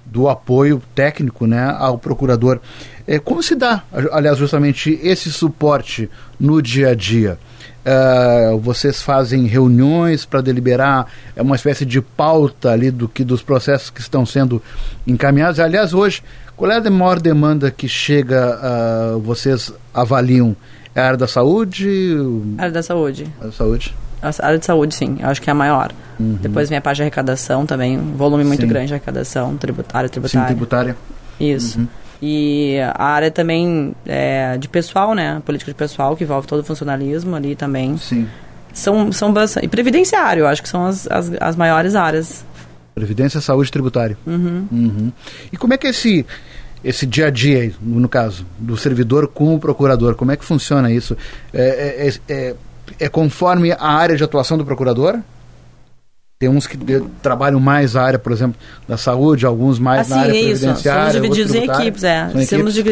do 0.04 0.28
apoio 0.28 0.82
técnico, 0.94 1.46
né, 1.46 1.74
ao 1.78 1.98
procurador. 1.98 2.60
É, 3.06 3.18
como 3.18 3.42
se 3.42 3.54
dá, 3.54 3.82
aliás, 4.12 4.38
justamente 4.38 4.98
esse 5.02 5.32
suporte 5.32 6.08
no 6.38 6.60
dia 6.62 6.90
a 6.90 6.94
dia? 6.94 7.38
Uh, 7.84 8.58
vocês 8.58 9.02
fazem 9.02 9.44
reuniões 9.46 10.24
para 10.24 10.40
deliberar 10.40 11.08
é 11.34 11.42
uma 11.42 11.56
espécie 11.56 11.84
de 11.84 12.00
pauta 12.00 12.70
ali 12.70 12.92
do 12.92 13.08
que 13.08 13.24
dos 13.24 13.42
processos 13.42 13.90
que 13.90 14.00
estão 14.00 14.24
sendo 14.24 14.62
encaminhados. 15.04 15.58
Aliás, 15.58 15.92
hoje, 15.92 16.22
qual 16.56 16.70
é 16.70 16.76
a 16.76 16.90
maior 16.90 17.18
demanda 17.18 17.72
que 17.72 17.88
chega, 17.88 18.56
uh, 19.16 19.18
vocês 19.18 19.72
avaliam? 19.92 20.54
É 20.94 21.00
a 21.00 21.06
área 21.06 21.18
da 21.18 21.26
saúde? 21.26 21.88
A 22.56 22.62
área 22.62 22.72
da 22.72 22.82
saúde. 22.84 23.24
A 23.24 23.38
área 23.40 23.50
da 23.50 23.56
saúde. 23.56 23.94
A 24.22 24.46
área 24.46 24.58
de 24.58 24.64
saúde, 24.64 24.94
sim, 24.94 25.16
eu 25.20 25.28
acho 25.28 25.42
que 25.42 25.50
é 25.50 25.52
a 25.52 25.54
maior. 25.54 25.90
Uhum. 26.18 26.38
Depois 26.40 26.68
vem 26.68 26.78
a 26.78 26.80
parte 26.80 26.96
de 26.96 27.02
arrecadação 27.02 27.66
também, 27.66 27.98
um 27.98 28.14
volume 28.14 28.44
muito 28.44 28.60
sim. 28.60 28.68
grande 28.68 28.88
de 28.88 28.94
arrecadação, 28.94 29.56
tributária, 29.56 30.08
tributária. 30.08 30.48
Sim, 30.48 30.54
tributária. 30.54 30.96
Isso. 31.40 31.80
Uhum. 31.80 31.88
E 32.22 32.78
a 32.94 33.04
área 33.04 33.32
também 33.32 33.96
é, 34.06 34.56
de 34.56 34.68
pessoal, 34.68 35.12
né? 35.12 35.42
Política 35.44 35.72
de 35.72 35.74
pessoal, 35.74 36.16
que 36.16 36.22
envolve 36.22 36.46
todo 36.46 36.60
o 36.60 36.64
funcionalismo 36.64 37.34
ali 37.34 37.56
também. 37.56 37.98
Sim. 37.98 38.28
São, 38.72 39.10
são 39.10 39.32
bastante. 39.32 39.66
E 39.66 39.68
previdenciário, 39.68 40.46
acho 40.46 40.62
que 40.62 40.68
são 40.68 40.86
as, 40.86 41.10
as, 41.10 41.32
as 41.40 41.56
maiores 41.56 41.96
áreas. 41.96 42.44
Previdência, 42.94 43.40
saúde 43.40 43.70
e 43.70 43.72
tributário. 43.72 44.16
Uhum. 44.24 44.68
Uhum. 44.70 45.12
E 45.52 45.56
como 45.56 45.74
é 45.74 45.76
que 45.76 45.88
esse, 45.88 46.24
esse 46.84 47.06
dia 47.06 47.26
a 47.26 47.30
dia, 47.30 47.72
no 47.80 48.08
caso, 48.08 48.46
do 48.56 48.76
servidor 48.76 49.26
com 49.26 49.54
o 49.54 49.58
procurador, 49.58 50.14
como 50.14 50.30
é 50.30 50.36
que 50.36 50.44
funciona 50.44 50.92
isso? 50.92 51.16
É, 51.52 52.08
é, 52.08 52.32
é, 52.32 52.54
é 53.02 53.08
conforme 53.08 53.72
a 53.72 53.88
área 53.88 54.16
de 54.16 54.22
atuação 54.22 54.56
do 54.56 54.64
procurador? 54.64 55.18
Tem 56.38 56.48
uns 56.48 56.66
que 56.66 56.76
de, 56.76 57.00
trabalham 57.22 57.60
mais 57.60 57.94
a 57.94 58.02
área, 58.02 58.18
por 58.18 58.32
exemplo, 58.32 58.60
da 58.88 58.96
saúde, 58.96 59.46
alguns 59.46 59.78
mais 59.78 60.02
assim, 60.02 60.10
na 60.10 60.20
área 60.22 60.32
isso. 60.32 60.60
previdenciária. 60.60 61.12
Somos 61.12 61.22
divididos 61.22 61.54
em 61.54 61.64
equipes, 61.64 62.04
é. 62.04 62.28
Somos, 62.46 62.76
uh, 62.78 62.82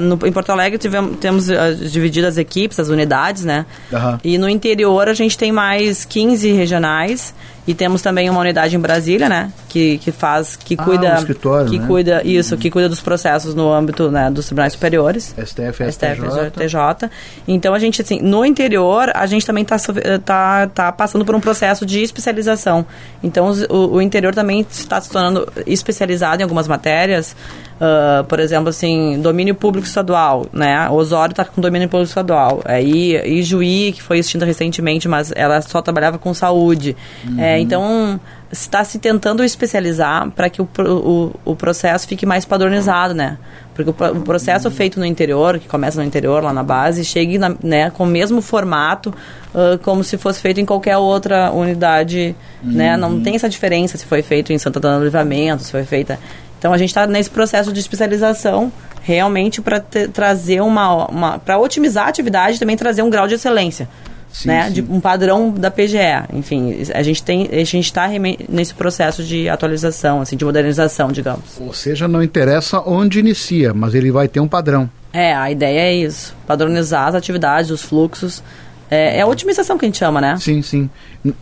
no, 0.00 0.26
em 0.26 0.32
Porto 0.32 0.50
Alegre 0.50 0.78
tivemos, 0.78 1.18
temos 1.18 1.48
uh, 1.48 1.74
dividido 1.90 2.26
as 2.26 2.36
equipes, 2.36 2.78
as 2.78 2.88
unidades, 2.88 3.44
né? 3.44 3.64
Uhum. 3.90 4.18
E 4.22 4.36
no 4.36 4.48
interior 4.48 5.08
a 5.08 5.14
gente 5.14 5.38
tem 5.38 5.50
mais 5.50 6.04
15 6.04 6.52
regionais 6.52 7.34
e 7.68 7.74
temos 7.74 8.00
também 8.00 8.30
uma 8.30 8.40
unidade 8.40 8.74
em 8.74 8.78
Brasília, 8.80 9.28
né? 9.28 9.52
Que, 9.68 9.98
que 9.98 10.10
faz, 10.10 10.56
que 10.56 10.74
ah, 10.78 10.82
cuida. 10.82 11.12
Um 11.12 11.18
escritório, 11.18 11.70
que 11.70 11.78
né? 11.78 11.86
cuida, 11.86 12.22
isso, 12.24 12.56
que 12.56 12.70
cuida 12.70 12.88
dos 12.88 13.02
processos 13.02 13.54
no 13.54 13.70
âmbito 13.70 14.10
né, 14.10 14.30
dos 14.30 14.46
tribunais 14.46 14.72
superiores. 14.72 15.34
STF, 15.36 15.92
STF, 15.92 16.22
STJ. 16.48 17.10
Então 17.46 17.74
a 17.74 17.78
gente, 17.78 18.00
assim, 18.00 18.22
no 18.22 18.42
interior, 18.42 19.10
a 19.14 19.26
gente 19.26 19.44
também 19.44 19.64
está 19.64 19.76
tá, 20.24 20.66
tá 20.68 20.92
passando 20.92 21.26
por 21.26 21.34
um 21.34 21.40
processo 21.40 21.84
de 21.84 22.00
especialização. 22.00 22.86
Então 23.22 23.52
o, 23.68 23.96
o 23.96 24.00
interior 24.00 24.34
também 24.34 24.60
está 24.60 24.98
se 24.98 25.10
tornando 25.10 25.46
especializado 25.66 26.40
em 26.40 26.44
algumas 26.44 26.66
matérias. 26.66 27.36
Uh, 27.78 28.24
por 28.24 28.40
exemplo, 28.40 28.68
assim, 28.68 29.20
domínio 29.20 29.54
público 29.54 29.86
estadual, 29.86 30.46
né? 30.52 30.90
Osório 30.90 31.30
está 31.30 31.44
com 31.44 31.60
domínio 31.60 31.88
público 31.88 32.08
estadual. 32.08 32.60
Aí, 32.64 33.16
e 33.24 33.40
Juí, 33.42 33.92
que 33.92 34.02
foi 34.02 34.18
extinta 34.18 34.44
recentemente, 34.44 35.06
mas 35.06 35.32
ela 35.36 35.60
só 35.62 35.80
trabalhava 35.80 36.18
com 36.18 36.34
saúde. 36.34 36.96
Uhum. 37.24 37.40
É, 37.40 37.60
então, 37.60 38.18
está 38.50 38.82
se 38.82 38.98
tentando 38.98 39.44
especializar 39.44 40.30
para 40.30 40.48
que 40.48 40.60
o, 40.62 40.68
o, 40.78 41.34
o, 41.44 41.54
processo 41.54 42.08
fique 42.08 42.24
mais 42.24 42.44
padronizado, 42.44 43.14
né? 43.14 43.38
Porque 43.74 43.90
o, 43.90 43.94
o, 44.16 44.22
processo 44.22 44.68
uhum. 44.68 44.74
feito 44.74 44.98
no 44.98 45.06
interior, 45.06 45.58
que 45.58 45.68
começa 45.68 46.00
no 46.00 46.06
interior, 46.06 46.42
lá 46.42 46.52
na 46.52 46.64
base, 46.64 47.04
chegue 47.04 47.38
na, 47.38 47.54
né, 47.62 47.90
com 47.90 48.04
o 48.04 48.06
mesmo 48.06 48.40
formato 48.40 49.14
uh, 49.54 49.78
como 49.84 50.02
se 50.02 50.16
fosse 50.18 50.40
feito 50.40 50.60
em 50.60 50.64
qualquer 50.64 50.96
outra 50.96 51.52
unidade, 51.52 52.34
uhum. 52.64 52.72
né? 52.72 52.96
Não 52.96 53.10
uhum. 53.12 53.22
tem 53.22 53.36
essa 53.36 53.48
diferença 53.48 53.96
se 53.96 54.04
foi 54.04 54.22
feito 54.22 54.52
em 54.52 54.58
Santa 54.58 54.84
Ana 54.84 54.98
do 54.98 55.04
Livramento, 55.04 55.62
se 55.62 55.70
foi 55.70 55.84
feita 55.84 56.18
então 56.58 56.72
a 56.72 56.78
gente 56.78 56.90
está 56.90 57.06
nesse 57.06 57.30
processo 57.30 57.72
de 57.72 57.80
especialização 57.80 58.72
realmente 59.02 59.62
para 59.62 59.80
trazer 59.80 60.60
uma, 60.60 61.06
uma 61.06 61.38
para 61.38 61.58
otimizar 61.58 62.06
a 62.06 62.08
atividade 62.08 62.56
e 62.56 62.58
também 62.58 62.76
trazer 62.76 63.02
um 63.02 63.10
grau 63.10 63.26
de 63.26 63.34
excelência. 63.34 63.88
Sim, 64.30 64.48
né, 64.48 64.66
sim. 64.66 64.74
de 64.74 64.82
um 64.82 65.00
padrão 65.00 65.50
da 65.50 65.70
PGE. 65.70 65.98
Enfim, 66.34 66.82
a 66.94 67.02
gente 67.02 67.22
tem, 67.22 67.48
a 67.50 67.64
gente 67.64 67.86
está 67.86 68.06
nesse 68.48 68.74
processo 68.74 69.24
de 69.24 69.48
atualização, 69.48 70.20
assim, 70.20 70.36
de 70.36 70.44
modernização, 70.44 71.10
digamos. 71.10 71.58
Ou 71.58 71.72
seja, 71.72 72.06
não 72.06 72.22
interessa 72.22 72.82
onde 72.86 73.18
inicia, 73.18 73.72
mas 73.72 73.94
ele 73.94 74.10
vai 74.10 74.28
ter 74.28 74.40
um 74.40 74.46
padrão. 74.46 74.90
É, 75.12 75.34
a 75.34 75.50
ideia 75.50 75.80
é 75.80 75.94
isso, 75.94 76.36
padronizar 76.46 77.08
as 77.08 77.14
atividades, 77.14 77.70
os 77.70 77.82
fluxos. 77.82 78.42
É, 78.90 79.18
é 79.18 79.20
a 79.20 79.26
otimização 79.26 79.76
que 79.76 79.84
a 79.84 79.88
gente 79.88 79.98
chama, 79.98 80.20
né? 80.20 80.36
Sim, 80.38 80.62
sim. 80.62 80.90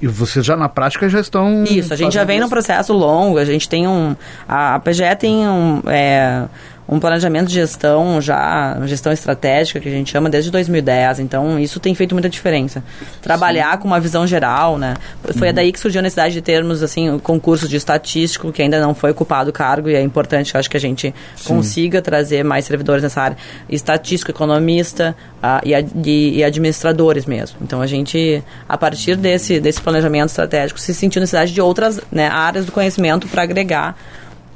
E 0.01 0.07
vocês 0.07 0.45
já 0.45 0.57
na 0.57 0.69
prática 0.69 1.09
já 1.09 1.21
estão. 1.21 1.65
Isso, 1.65 1.93
a 1.93 1.97
gente 1.97 2.13
já 2.13 2.25
vem 2.25 2.37
isso? 2.37 2.45
num 2.45 2.51
processo 2.51 2.93
longo, 2.93 3.39
a 3.39 3.45
gente 3.45 3.69
tem 3.69 3.87
um. 3.87 4.17
A, 4.49 4.75
a 4.77 4.81
PGE 4.81 5.17
tem 5.19 5.47
um. 5.47 5.83
É, 5.87 6.45
um 6.89 7.01
planejamento 7.01 7.49
de 7.49 7.55
gestão 7.55 8.21
já, 8.21 8.79
gestão 8.87 9.13
estratégica 9.13 9.81
que 9.81 9.89
a 9.89 9.93
gente 9.93 10.11
chama 10.11 10.31
desde 10.31 10.51
2010. 10.51 11.21
Então, 11.21 11.59
isso 11.59 11.81
tem 11.81 11.95
feito 11.95 12.15
muita 12.15 12.29
diferença. 12.29 12.83
Trabalhar 13.21 13.73
Sim. 13.73 13.79
com 13.79 13.89
uma 13.89 13.99
visão 13.99 14.27
geral, 14.27 14.79
né? 14.79 14.95
Foi 15.37 15.49
uhum. 15.49 15.55
daí 15.55 15.73
que 15.73 15.81
surgiu 15.81 15.99
a 15.99 16.03
necessidade 16.03 16.35
de 16.35 16.41
termos, 16.41 16.83
assim, 16.83 17.11
o 17.11 17.19
concurso 17.19 17.69
de 17.69 17.77
estatístico, 17.77 18.53
que 18.53 18.63
ainda 18.63 18.81
não 18.81 18.95
foi 18.95 19.11
ocupado 19.11 19.51
o 19.51 19.53
cargo, 19.53 19.89
e 19.89 19.95
é 19.95 20.01
importante, 20.01 20.57
acho 20.57 20.71
que 20.71 20.77
a 20.77 20.81
gente 20.81 21.13
Sim. 21.35 21.49
consiga 21.49 22.01
trazer 22.01 22.45
mais 22.45 22.65
servidores 22.65 23.03
nessa 23.03 23.21
área. 23.21 23.37
Estatístico, 23.69 24.31
economista 24.31 25.17
uh, 25.43 25.61
e, 25.65 25.75
e, 26.09 26.39
e, 26.39 26.45
administradores 26.45 27.27
mesmo. 27.27 27.59
Então, 27.63 27.81
a 27.81 27.87
gente, 27.87 28.43
a 28.69 28.79
partir 28.79 29.17
desse, 29.17 29.59
desse 29.59 29.81
planejamento 29.81 30.29
estratégico, 30.29 30.79
se 30.79 30.95
sentiu 30.95 31.21
necessidade 31.21 31.53
de 31.53 31.61
outras 31.61 32.01
né, 32.13 32.29
áreas 32.29 32.65
do 32.65 32.71
conhecimento 32.71 33.27
para 33.27 33.43
agregar 33.43 33.97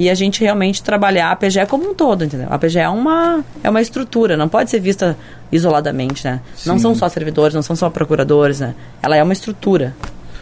e 0.01 0.09
a 0.09 0.15
gente 0.15 0.41
realmente 0.41 0.83
trabalhar 0.83 1.31
a 1.31 1.37
PGE 1.37 1.67
como 1.67 1.91
um 1.91 1.95
todo, 1.95 2.25
entendeu? 2.25 2.49
A 2.51 2.59
PGE 2.59 2.79
é 2.79 2.89
uma, 2.89 3.45
é 3.63 3.69
uma 3.69 3.83
estrutura, 3.83 4.35
não 4.35 4.49
pode 4.49 4.71
ser 4.71 4.81
vista 4.81 5.15
isoladamente, 5.53 6.25
né? 6.25 6.41
Sim. 6.57 6.71
Não 6.71 6.79
são 6.79 6.95
só 6.95 7.07
servidores, 7.11 7.55
não 7.55 7.61
são 7.61 7.77
só 7.77 7.91
procuradores, 7.91 8.61
né? 8.61 8.75
Ela 9.03 9.17
é 9.17 9.23
uma 9.23 9.35
estrutura. 9.35 9.95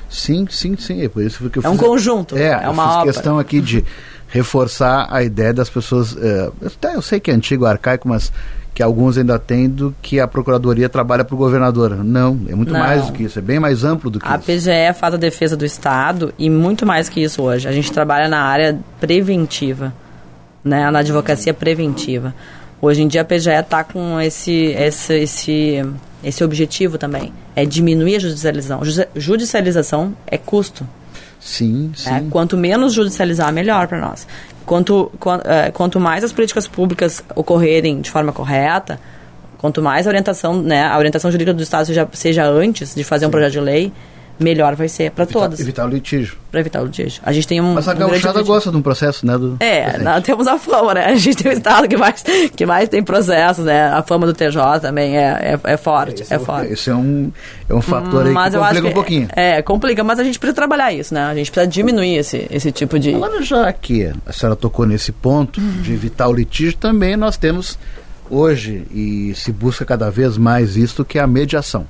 Sim, 0.09 0.47
sim, 0.49 0.77
sim. 0.77 1.03
É 1.03 1.09
por 1.09 1.25
isso 1.25 1.51
que 1.51 1.59
eu 1.59 1.63
É 1.65 1.69
um 1.69 1.77
conjunto, 1.77 2.39
é, 2.39 2.51
é 2.51 2.69
uma 2.69 2.85
eu 2.85 2.89
fiz 2.89 2.97
obra. 2.99 3.13
questão 3.13 3.39
aqui 3.41 3.61
de 3.61 3.85
reforçar 4.29 5.09
a 5.11 5.25
ideia 5.25 5.53
das 5.53 5.69
pessoas. 5.69 6.17
É, 6.17 6.53
até 6.65 6.95
eu 6.95 7.03
sei 7.03 7.19
que 7.19 7.29
é 7.29 7.35
antigo, 7.35 7.67
arcaico, 7.67 8.07
mas 8.07 8.33
que 8.79 8.83
alguns 8.85 9.19
ainda 9.19 9.41
têm 9.41 9.69
do 9.69 9.93
que 10.01 10.21
a 10.21 10.29
Procuradoria 10.29 10.89
trabalha 10.89 11.25
para 11.25 11.35
o 11.35 11.37
governador. 11.37 11.97
Não, 12.05 12.39
é 12.49 12.55
muito 12.55 12.73
Não. 12.73 12.79
mais 12.79 13.07
do 13.07 13.13
que 13.13 13.25
isso, 13.25 13.37
é 13.37 13.43
bem 13.43 13.59
mais 13.59 13.83
amplo 13.83 14.09
do 14.09 14.21
que 14.21 14.25
a 14.25 14.37
isso. 14.37 14.37
A 14.37 14.55
PGE 14.55 14.97
faz 14.97 15.15
a 15.15 15.17
defesa 15.17 15.57
do 15.57 15.65
Estado 15.65 16.33
e 16.39 16.49
muito 16.49 16.87
mais 16.87 17.09
que 17.09 17.21
isso 17.21 17.43
hoje. 17.43 17.67
A 17.67 17.73
gente 17.73 17.91
trabalha 17.91 18.29
na 18.29 18.41
área 18.41 18.79
preventiva, 19.01 19.93
né, 20.63 20.89
na 20.93 21.01
advocacia 21.01 21.53
preventiva. 21.53 22.33
Hoje 22.81 23.03
em 23.03 23.09
dia 23.09 23.23
a 23.23 23.25
PGE 23.25 23.51
está 23.51 23.83
com 23.83 24.21
esse, 24.21 24.67
esse, 24.67 25.13
esse, 25.13 25.85
esse 26.23 26.45
objetivo 26.45 26.99
também, 26.99 27.33
é 27.57 27.67
diminuir 27.67 28.15
a 28.15 28.21
judicialização. 28.21 28.83
Judicialização 29.17 30.15
é 30.25 30.39
custo. 30.39 30.87
Sim, 31.41 31.91
sim. 31.97 32.11
É, 32.11 32.23
quanto 32.31 32.57
menos 32.57 32.93
judicializar, 32.93 33.53
melhor 33.53 33.89
para 33.89 34.01
nós. 34.01 34.25
Quanto, 34.69 35.11
quanto, 35.19 35.49
é, 35.49 35.71
quanto 35.71 35.99
mais 35.99 36.23
as 36.23 36.31
políticas 36.31 36.69
públicas 36.69 37.25
ocorrerem 37.35 38.03
de 38.03 38.11
forma 38.11 38.35
correta, 38.35 39.01
quanto 39.57 39.81
mais 39.81 40.07
a 40.07 40.11
orientação, 40.11 40.61
né, 40.61 40.85
a 40.85 40.99
orientação 40.99 41.31
jurídica 41.31 41.55
do 41.55 41.63
Estado 41.63 41.87
seja, 41.87 42.07
seja 42.13 42.45
antes 42.45 42.95
de 42.95 43.03
fazer 43.03 43.25
Sim. 43.25 43.29
um 43.29 43.31
projeto 43.31 43.53
de 43.53 43.61
lei, 43.61 43.91
melhor 44.39 44.75
vai 44.75 44.89
ser 44.89 45.11
para 45.11 45.27
todos. 45.27 45.59
Evitar 45.61 45.87
o 45.87 45.89
litígio. 45.89 46.37
Para 46.51 46.61
evitar 46.61 46.81
o 46.83 46.87
litígio. 46.87 47.21
A 47.25 47.33
gente 47.33 47.47
tem 47.47 47.61
um. 47.61 47.75
Mas 47.75 47.89
a 47.89 47.93
um 47.93 47.97
gauchada 47.97 48.43
gosta 48.43 48.71
de 48.71 48.77
um 48.77 48.83
processo, 48.83 49.27
né? 49.27 49.37
Do 49.37 49.57
é, 49.61 49.99
nós 49.99 50.23
temos 50.23 50.47
a 50.47 50.59
fama, 50.59 50.95
né? 50.95 51.07
A 51.07 51.15
gente 51.15 51.37
tem 51.37 51.53
o 51.53 51.55
estado 51.55 51.89
que 51.89 51.97
mais, 51.97 52.25
que 52.55 52.65
mais 52.65 52.89
tem 52.89 53.03
processos, 53.03 53.65
né? 53.65 53.89
A 53.89 54.03
fama 54.03 54.27
do 54.27 54.33
TJ 54.33 54.81
também 54.81 55.17
é, 55.17 55.59
é, 55.65 55.73
é 55.73 55.77
forte. 55.77 56.23
Esse 56.23 56.35
é, 56.35 56.39
forte. 56.39 56.73
Esse 56.73 56.91
é 56.91 56.95
um, 56.95 57.31
é 57.69 57.75
um 57.75 57.83
fator 57.83 58.27
aí 58.27 58.33
mas 58.33 58.55
que 58.55 58.59
complica 58.59 58.83
que, 58.83 58.89
um 58.89 58.93
pouquinho. 58.93 59.29
É, 59.35 59.63
complica, 59.63 60.05
mas 60.05 60.19
a 60.19 60.25
gente 60.25 60.39
precisa 60.39 60.55
trabalhar 60.55 60.93
isso, 60.93 61.13
né? 61.13 61.25
A 61.25 61.35
gente 61.35 61.51
precisa 61.51 61.71
diminuir 61.71 62.17
esse, 62.17 62.47
esse 62.51 62.71
tipo 62.73 62.99
de. 62.99 63.15
Agora, 63.15 63.43
já 63.43 63.73
que 63.73 64.13
a 64.27 64.33
senhora 64.33 64.57
tocou 64.57 64.87
nesse 64.87 65.13
ponto 65.13 65.61
uhum. 65.61 65.83
de 65.83 65.93
evitar 65.93 66.29
o 66.29 66.33
litígio, 66.33 66.77
também 66.77 67.17
nós 67.17 67.37
temos 67.37 67.79
hoje, 68.31 68.87
e 68.91 69.33
se 69.35 69.51
busca 69.51 69.85
cada 69.85 70.11
vez 70.11 70.37
mais 70.37 70.77
isto, 70.77 71.05
que 71.05 71.19
é 71.19 71.23
a 71.23 71.27
mediação 71.27 71.87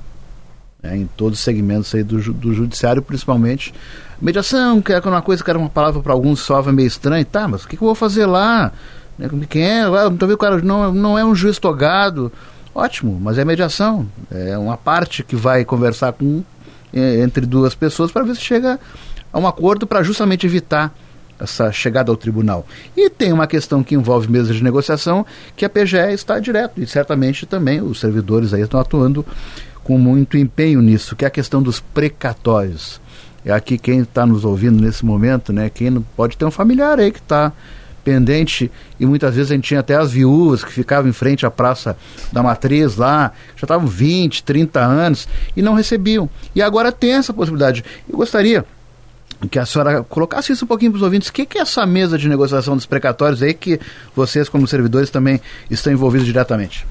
né, 0.81 0.97
em 0.97 1.05
todos 1.05 1.39
os 1.39 1.43
segmentos 1.43 1.93
aí 1.93 2.03
do, 2.03 2.33
do 2.33 2.53
judiciário, 2.53 3.01
principalmente. 3.01 3.73
Mediação, 4.21 4.81
que 4.81 4.91
é 4.91 4.99
uma 4.99 5.21
coisa 5.21 5.43
que 5.43 5.49
era 5.49 5.59
uma 5.59 5.69
palavra 5.69 6.01
para 6.01 6.13
alguns 6.13 6.39
soava 6.39 6.71
meio 6.71 6.87
estranha, 6.87 7.25
tá, 7.25 7.47
mas 7.47 7.63
o 7.63 7.67
que, 7.67 7.77
que 7.77 7.83
eu 7.83 7.87
vou 7.87 7.95
fazer 7.95 8.25
lá? 8.25 8.71
Né, 9.17 9.29
quem 9.49 9.63
é? 9.63 9.81
Ah, 9.83 10.11
talvez 10.17 10.33
o 10.33 10.37
cara 10.37 10.61
não, 10.61 10.93
não 10.93 11.17
é 11.17 11.23
um 11.23 11.35
juiz 11.35 11.59
togado. 11.59 12.31
Ótimo, 12.73 13.19
mas 13.19 13.37
é 13.37 13.43
mediação. 13.43 14.07
É 14.31 14.57
uma 14.57 14.77
parte 14.77 15.23
que 15.23 15.35
vai 15.35 15.65
conversar 15.65 16.13
com, 16.13 16.43
entre 16.93 17.45
duas 17.45 17.75
pessoas 17.75 18.11
para 18.11 18.23
ver 18.23 18.35
se 18.35 18.41
chega 18.41 18.79
a 19.33 19.39
um 19.39 19.47
acordo 19.47 19.85
para 19.85 20.03
justamente 20.03 20.45
evitar 20.45 20.93
essa 21.39 21.71
chegada 21.71 22.11
ao 22.11 22.17
tribunal. 22.17 22.65
E 22.95 23.09
tem 23.09 23.31
uma 23.31 23.47
questão 23.47 23.81
que 23.81 23.95
envolve 23.95 24.29
mesa 24.29 24.53
de 24.53 24.63
negociação, 24.63 25.25
que 25.55 25.63
a 25.63 25.69
PGE 25.69 26.13
está 26.13 26.37
direto, 26.39 26.81
e 26.81 26.85
certamente 26.85 27.45
também 27.45 27.81
os 27.81 27.99
servidores 27.99 28.53
aí 28.53 28.61
estão 28.61 28.79
atuando 28.79 29.25
com 29.83 29.97
muito 29.97 30.37
empenho 30.37 30.81
nisso, 30.81 31.15
que 31.15 31.25
é 31.25 31.27
a 31.27 31.31
questão 31.31 31.61
dos 31.61 31.79
precatórios. 31.79 32.99
É 33.45 33.51
aqui 33.51 33.77
quem 33.77 33.99
está 33.99 34.25
nos 34.25 34.43
ouvindo 34.45 34.81
nesse 34.81 35.05
momento, 35.05 35.53
né? 35.53 35.69
Quem 35.69 36.01
pode 36.15 36.37
ter 36.37 36.45
um 36.45 36.51
familiar 36.51 36.99
aí 36.99 37.11
que 37.11 37.19
está 37.19 37.53
pendente 38.03 38.71
e 38.99 39.05
muitas 39.05 39.35
vezes 39.35 39.51
a 39.51 39.55
gente 39.55 39.67
tinha 39.67 39.79
até 39.79 39.95
as 39.95 40.11
viúvas 40.11 40.63
que 40.63 40.71
ficavam 40.71 41.09
em 41.09 41.13
frente 41.13 41.45
à 41.45 41.51
Praça 41.51 41.97
da 42.31 42.41
Matriz 42.41 42.95
lá, 42.95 43.31
já 43.55 43.65
estavam 43.65 43.87
20, 43.87 44.43
30 44.43 44.79
anos 44.79 45.27
e 45.55 45.61
não 45.61 45.73
recebiam. 45.73 46.29
E 46.55 46.61
agora 46.61 46.91
tem 46.91 47.13
essa 47.13 47.33
possibilidade. 47.33 47.83
Eu 48.09 48.17
gostaria 48.17 48.65
que 49.49 49.59
a 49.59 49.65
senhora 49.65 50.03
colocasse 50.03 50.51
isso 50.51 50.65
um 50.65 50.67
pouquinho 50.67 50.91
para 50.91 50.97
os 50.97 51.03
ouvintes. 51.03 51.29
O 51.29 51.33
que, 51.33 51.45
que 51.45 51.57
é 51.57 51.61
essa 51.61 51.85
mesa 51.85 52.17
de 52.17 52.27
negociação 52.27 52.75
dos 52.75 52.85
precatórios 52.85 53.41
aí 53.41 53.53
que 53.53 53.79
vocês, 54.15 54.49
como 54.49 54.67
servidores, 54.67 55.09
também 55.09 55.39
estão 55.69 55.93
envolvidos 55.93 56.25
diretamente? 56.25 56.85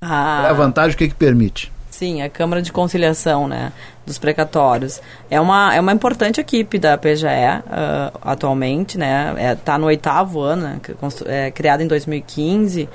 Ah. 0.00 0.44
É 0.46 0.50
a 0.50 0.52
vantagem, 0.52 0.94
o 0.94 0.98
que, 0.98 1.08
que 1.08 1.14
permite? 1.14 1.70
Sim, 2.02 2.20
a 2.20 2.28
Câmara 2.28 2.60
de 2.60 2.72
Conciliação 2.72 3.46
né, 3.46 3.72
dos 4.04 4.18
Precatórios. 4.18 5.00
É 5.30 5.40
uma, 5.40 5.72
é 5.72 5.78
uma 5.78 5.92
importante 5.92 6.40
equipe 6.40 6.76
da 6.76 6.98
PGE 6.98 7.26
uh, 7.26 8.18
atualmente, 8.22 8.98
né? 8.98 9.30
Está 9.30 9.40
é, 9.40 9.54
tá 9.54 9.78
no 9.78 9.86
oitavo 9.86 10.40
ano, 10.40 10.62
né, 10.62 10.80
é, 11.26 11.52
criada 11.52 11.80
em 11.80 11.86
2015. 11.86 12.88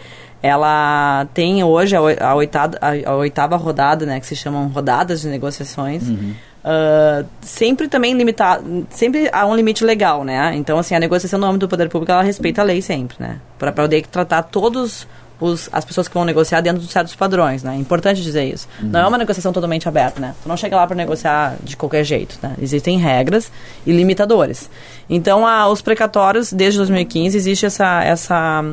Ela 0.44 1.26
tem 1.34 1.64
hoje 1.64 1.96
a, 1.96 2.00
a, 2.00 2.36
oitava, 2.36 2.78
a, 2.82 3.10
a, 3.10 3.16
oitava 3.16 3.56
rodada, 3.56 4.06
né, 4.06 4.20
que 4.20 4.26
se 4.26 4.36
chamam 4.36 4.68
rodadas 4.68 5.22
de 5.22 5.30
negociações. 5.30 6.10
Uhum. 6.10 6.34
Uh, 6.66 7.26
sempre 7.40 7.88
também 7.88 8.14
limitado, 8.14 8.86
sempre 8.90 9.30
há 9.32 9.46
um 9.46 9.56
limite 9.56 9.86
legal, 9.86 10.26
né? 10.26 10.54
Então, 10.54 10.78
assim, 10.78 10.94
a 10.94 11.00
negociação 11.00 11.40
no 11.40 11.46
âmbito 11.46 11.66
do 11.66 11.70
poder 11.70 11.88
público, 11.88 12.12
ela 12.12 12.24
respeita 12.24 12.60
a 12.60 12.66
lei 12.66 12.82
sempre, 12.82 13.16
né? 13.22 13.40
Para 13.58 13.72
poder 13.72 14.06
tratar 14.08 14.44
todos 14.44 15.08
os, 15.40 15.70
as 15.72 15.86
pessoas 15.86 16.08
que 16.08 16.14
vão 16.14 16.26
negociar 16.26 16.62
dentro 16.62 16.82
de 16.82 16.92
certos 16.92 17.16
padrões, 17.16 17.64
né? 17.64 17.76
Importante 17.76 18.22
dizer 18.22 18.46
isso. 18.46 18.68
Uhum. 18.82 18.90
Não 18.90 19.00
é 19.02 19.08
uma 19.08 19.18
negociação 19.18 19.54
totalmente 19.54 19.88
aberta, 19.88 20.20
né? 20.20 20.34
Tu 20.42 20.50
não 20.50 20.58
chega 20.58 20.76
lá 20.76 20.88
para 20.88 20.96
negociar 20.96 21.58
de 21.64 21.78
qualquer 21.78 22.04
jeito, 22.04 22.38
né? 22.42 22.56
Existem 22.62 22.98
regras 22.98 23.52
e 23.86 23.92
limitadores. 23.92 24.70
Então, 25.10 25.46
a, 25.46 25.68
os 25.68 25.82
precatórios, 25.82 26.52
desde 26.52 26.80
2015, 26.80 27.38
existe 27.38 27.66
essa, 27.66 28.04
essa, 28.04 28.66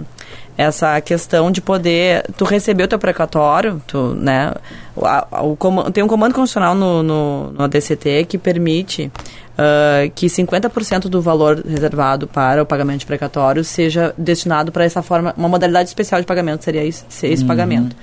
essa 0.57 1.01
questão 1.01 1.51
de 1.51 1.61
poder 1.61 2.25
tu 2.37 2.45
receber 2.45 2.85
o 2.85 2.89
teu 2.89 2.99
precatório, 2.99 3.83
tu, 3.87 4.15
né? 4.15 4.53
O, 4.97 5.57
o, 5.61 5.91
tem 5.91 6.03
um 6.03 6.09
comando 6.09 6.35
constitucional 6.35 6.75
no, 6.75 7.03
no, 7.03 7.51
no 7.53 7.65
ADCT 7.65 8.25
que 8.27 8.39
permite 8.39 9.11
uh, 9.55 10.11
que 10.15 10.27
50% 10.27 11.03
do 11.09 11.21
valor 11.21 11.63
reservado 11.67 12.27
para 12.27 12.63
o 12.63 12.67
pagamento 12.67 13.01
de 13.01 13.07
precatório 13.07 13.65
seja 13.65 14.15
destinado 14.17 14.71
para 14.71 14.85
essa 14.85 15.03
forma, 15.03 15.35
uma 15.37 15.49
modalidade 15.49 15.89
especial 15.89 16.21
de 16.21 16.27
pagamento 16.27 16.65
seria 16.65 16.85
esse, 16.85 17.05
esse 17.09 17.43
uhum. 17.43 17.49
pagamento. 17.49 17.97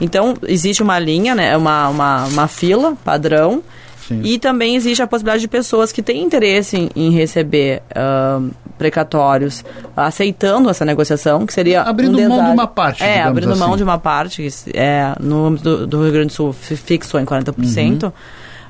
Então, 0.00 0.36
existe 0.46 0.82
uma 0.82 0.98
linha, 0.98 1.34
né, 1.34 1.56
uma, 1.56 1.88
uma, 1.88 2.24
uma 2.26 2.48
fila 2.48 2.96
padrão, 3.04 3.62
Sim. 4.08 4.22
E 4.24 4.38
também 4.38 4.74
existe 4.74 5.02
a 5.02 5.06
possibilidade 5.06 5.42
de 5.42 5.48
pessoas 5.48 5.92
que 5.92 6.02
têm 6.02 6.22
interesse 6.22 6.78
em, 6.78 6.90
em 6.96 7.10
receber 7.10 7.82
uh, 7.90 8.50
precatórios, 8.78 9.62
aceitando 9.94 10.70
essa 10.70 10.82
negociação, 10.82 11.44
que 11.44 11.52
seria. 11.52 11.82
Abrindo 11.82 12.18
um 12.18 12.26
mão 12.26 12.42
de 12.42 12.50
uma 12.52 12.66
parte. 12.66 13.02
É, 13.02 13.20
abrindo 13.20 13.52
assim. 13.52 13.60
mão 13.60 13.76
de 13.76 13.82
uma 13.82 13.98
parte, 13.98 14.40
que 14.40 14.70
é, 14.72 15.14
no 15.20 15.48
âmbito 15.48 15.62
do, 15.62 15.86
do 15.86 16.02
Rio 16.04 16.12
Grande 16.12 16.28
do 16.28 16.32
Sul 16.32 16.54
fixou 16.54 17.20
em 17.20 17.26
40%. 17.26 18.04
Uhum 18.04 18.12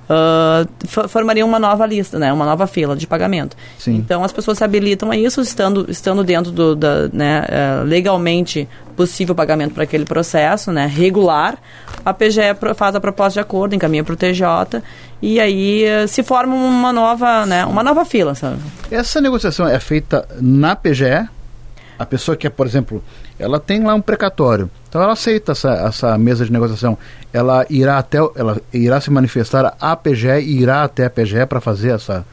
uh, 0.09 1.09
formariam 1.09 1.47
uma 1.47 1.59
nova 1.59 1.87
lista, 1.87 2.19
né, 2.19 2.33
uma 2.33 2.45
nova 2.45 2.67
fila 2.67 2.97
de 2.97 3.07
pagamento. 3.07 3.57
Sim. 3.79 3.97
Então 3.97 4.25
as 4.25 4.33
pessoas 4.33 4.59
se 4.59 4.65
habilitam 4.65 5.11
a 5.11 5.17
isso, 5.17 5.41
estando, 5.41 5.87
estando 5.89 6.25
dentro 6.25 6.51
do 6.51 6.75
da, 6.75 7.09
né, 7.13 7.45
uh, 7.45 7.85
legalmente 7.85 8.69
possível 8.97 9.35
pagamento 9.35 9.75
para 9.75 9.85
aquele 9.85 10.05
processo, 10.05 10.73
né, 10.73 10.87
regular, 10.87 11.59
a 12.05 12.13
PGE 12.13 12.55
faz 12.75 12.95
a 12.95 13.01
proposta 13.01 13.35
de 13.35 13.41
acordo, 13.41 13.75
encaminha 13.75 14.03
para 14.03 14.15
o 14.15 14.17
TJ 14.17 14.83
e 15.21 15.39
aí 15.39 15.85
uh, 15.85 16.09
se 16.09 16.23
forma 16.23 16.55
uma 16.55 16.93
nova, 16.93 17.47
né, 17.47 17.65
uma 17.65 17.83
nova 17.83 18.05
fila. 18.05 18.35
Sabe? 18.35 18.59
Essa 18.91 19.21
negociação 19.21 19.67
é 19.67 19.79
feita 19.79 20.27
na 20.41 20.75
PGE? 20.75 21.29
A 21.99 22.07
pessoa 22.07 22.37
que 22.37 22.47
é, 22.47 22.51
por 22.51 22.65
exemplo, 22.65 23.03
ela 23.39 23.61
tem 23.61 23.83
lá 23.83 23.95
um 23.95 24.01
precatório. 24.01 24.71
Então 24.89 25.03
ela 25.03 25.13
aceita 25.13 25.53
essa, 25.53 25.71
essa 25.71 26.19
mesa 26.19 26.45
de 26.45 26.53
negociação. 26.53 26.97
Ela 27.33 27.67
irá 27.69 27.99
até 27.99 28.19
ela 28.19 28.61
irá 28.73 29.01
se 29.01 29.11
manifestar 29.11 29.77
a 29.79 29.95
PGE 29.95 30.41
e 30.41 30.63
irá 30.63 30.83
até 30.83 31.05
a 31.05 31.11
PGE 31.11 31.45
para 31.47 31.61
fazer 31.61 31.91
essa 31.91 32.25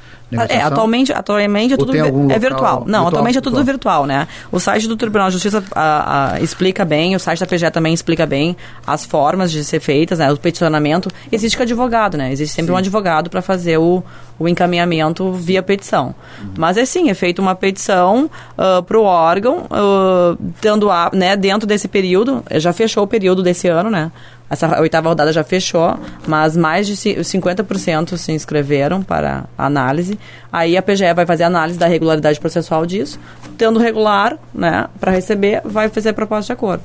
é, 0.49 0.61
atualmente, 0.61 1.13
atualmente 1.13 1.73
é 1.73 1.77
tudo 1.77 1.91
vi 1.91 1.99
é 1.99 2.03
virtual. 2.39 2.79
Não, 2.79 2.85
virtual, 2.85 3.07
atualmente 3.07 3.37
é 3.37 3.41
tudo 3.41 3.63
virtual. 3.63 4.03
virtual, 4.03 4.05
né? 4.05 4.27
O 4.51 4.59
site 4.59 4.87
do 4.87 4.97
Tribunal 4.97 5.27
de 5.27 5.33
Justiça 5.33 5.63
a, 5.73 6.33
a, 6.33 6.41
explica 6.41 6.83
bem, 6.83 7.15
o 7.15 7.19
site 7.19 7.39
da 7.39 7.45
PGE 7.45 7.69
também 7.69 7.93
explica 7.93 8.25
bem 8.25 8.57
as 8.85 9.05
formas 9.05 9.51
de 9.51 9.63
ser 9.63 9.79
feitas, 9.79 10.19
né? 10.19 10.31
O 10.31 10.37
peticionamento. 10.37 11.09
Existe 11.31 11.55
com 11.55 11.63
advogado, 11.63 12.17
né? 12.17 12.31
Existe 12.31 12.55
sempre 12.55 12.71
Sim. 12.71 12.73
um 12.73 12.77
advogado 12.77 13.29
para 13.29 13.41
fazer 13.41 13.77
o, 13.77 14.03
o 14.39 14.47
encaminhamento 14.47 15.31
via 15.31 15.61
petição. 15.61 16.15
Uhum. 16.41 16.53
Mas 16.57 16.77
é 16.77 16.85
sim, 16.85 17.09
é 17.09 17.13
feita 17.13 17.41
uma 17.41 17.53
petição 17.53 18.29
uh, 18.57 18.81
para 18.81 18.97
o 18.97 19.03
órgão, 19.03 19.65
uh, 19.65 20.37
tendo 20.59 20.89
né, 21.13 21.35
dentro 21.35 21.67
desse 21.67 21.87
período, 21.87 22.43
já 22.55 22.73
fechou 22.73 23.03
o 23.03 23.07
período 23.07 23.41
desse 23.43 23.67
ano, 23.67 23.89
né? 23.89 24.11
Essa 24.49 24.79
oitava 24.79 25.09
rodada 25.09 25.33
já 25.33 25.43
fechou, 25.43 25.97
mas 26.27 26.55
mais 26.55 26.85
de 26.85 26.93
50% 26.95 28.15
se 28.15 28.31
inscreveram 28.31 29.01
para 29.01 29.45
análise. 29.57 30.19
Aí 30.53 30.77
a 30.77 30.83
PGE 30.83 31.13
vai 31.15 31.25
fazer 31.25 31.43
análise 31.43 31.79
da 31.79 31.87
regularidade 31.87 32.39
processual 32.39 32.85
disso. 32.85 33.19
Tendo 33.57 33.79
regular, 33.79 34.37
né, 34.53 34.87
para 34.99 35.11
receber, 35.11 35.61
vai 35.65 35.89
fazer 35.89 36.09
a 36.09 36.13
proposta 36.13 36.53
de 36.53 36.57
acordo. 36.57 36.83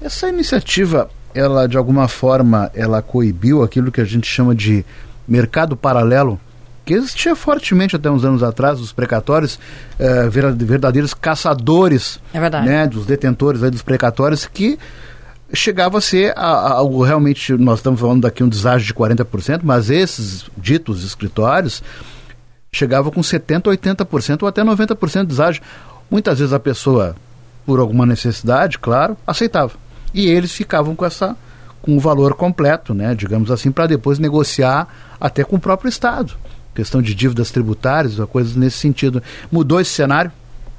Essa 0.00 0.28
iniciativa, 0.28 1.10
ela 1.34 1.66
de 1.66 1.76
alguma 1.76 2.08
forma, 2.08 2.70
ela 2.74 3.02
coibiu 3.02 3.62
aquilo 3.62 3.92
que 3.92 4.00
a 4.00 4.04
gente 4.04 4.26
chama 4.26 4.54
de 4.54 4.84
mercado 5.28 5.76
paralelo 5.76 6.40
que 6.86 6.94
existia 6.94 7.34
fortemente 7.34 7.96
até 7.96 8.08
uns 8.08 8.24
anos 8.24 8.44
atrás, 8.44 8.80
os 8.80 8.92
precatórios, 8.92 9.58
eh, 9.98 10.28
verdadeiros 10.28 11.12
caçadores 11.12 12.20
é 12.32 12.38
né, 12.62 12.86
dos 12.86 13.04
detentores 13.04 13.60
aí 13.64 13.70
dos 13.70 13.82
precatórios 13.82 14.46
que 14.46 14.78
chegava 15.52 15.98
a 15.98 16.00
ser 16.00 16.32
algo 16.38 17.02
realmente, 17.02 17.52
nós 17.54 17.80
estamos 17.80 18.00
falando 18.00 18.22
daqui 18.22 18.44
um 18.44 18.48
deságio 18.48 18.86
de 18.86 18.94
40%, 18.94 19.60
mas 19.64 19.90
esses 19.90 20.44
ditos 20.56 21.04
escritórios 21.04 21.82
chegavam 22.72 23.10
com 23.10 23.20
70%, 23.20 23.62
80% 23.62 24.42
ou 24.42 24.48
até 24.48 24.62
90% 24.62 25.22
de 25.22 25.26
deságio. 25.26 25.62
Muitas 26.08 26.38
vezes 26.38 26.54
a 26.54 26.60
pessoa, 26.60 27.16
por 27.64 27.80
alguma 27.80 28.06
necessidade, 28.06 28.78
claro, 28.78 29.16
aceitava. 29.26 29.72
E 30.14 30.28
eles 30.28 30.52
ficavam 30.52 30.94
com 30.94 31.04
essa 31.04 31.36
com 31.82 31.96
o 31.96 32.00
valor 32.00 32.34
completo, 32.34 32.92
né, 32.92 33.14
digamos 33.14 33.50
assim, 33.50 33.70
para 33.70 33.86
depois 33.86 34.18
negociar 34.18 34.88
até 35.20 35.44
com 35.44 35.54
o 35.54 35.60
próprio 35.60 35.88
Estado. 35.88 36.34
Questão 36.76 37.00
de 37.00 37.14
dívidas 37.14 37.50
tributárias, 37.50 38.16
coisas 38.30 38.54
nesse 38.54 38.76
sentido. 38.76 39.22
Mudou 39.50 39.80
esse 39.80 39.90
cenário? 39.90 40.30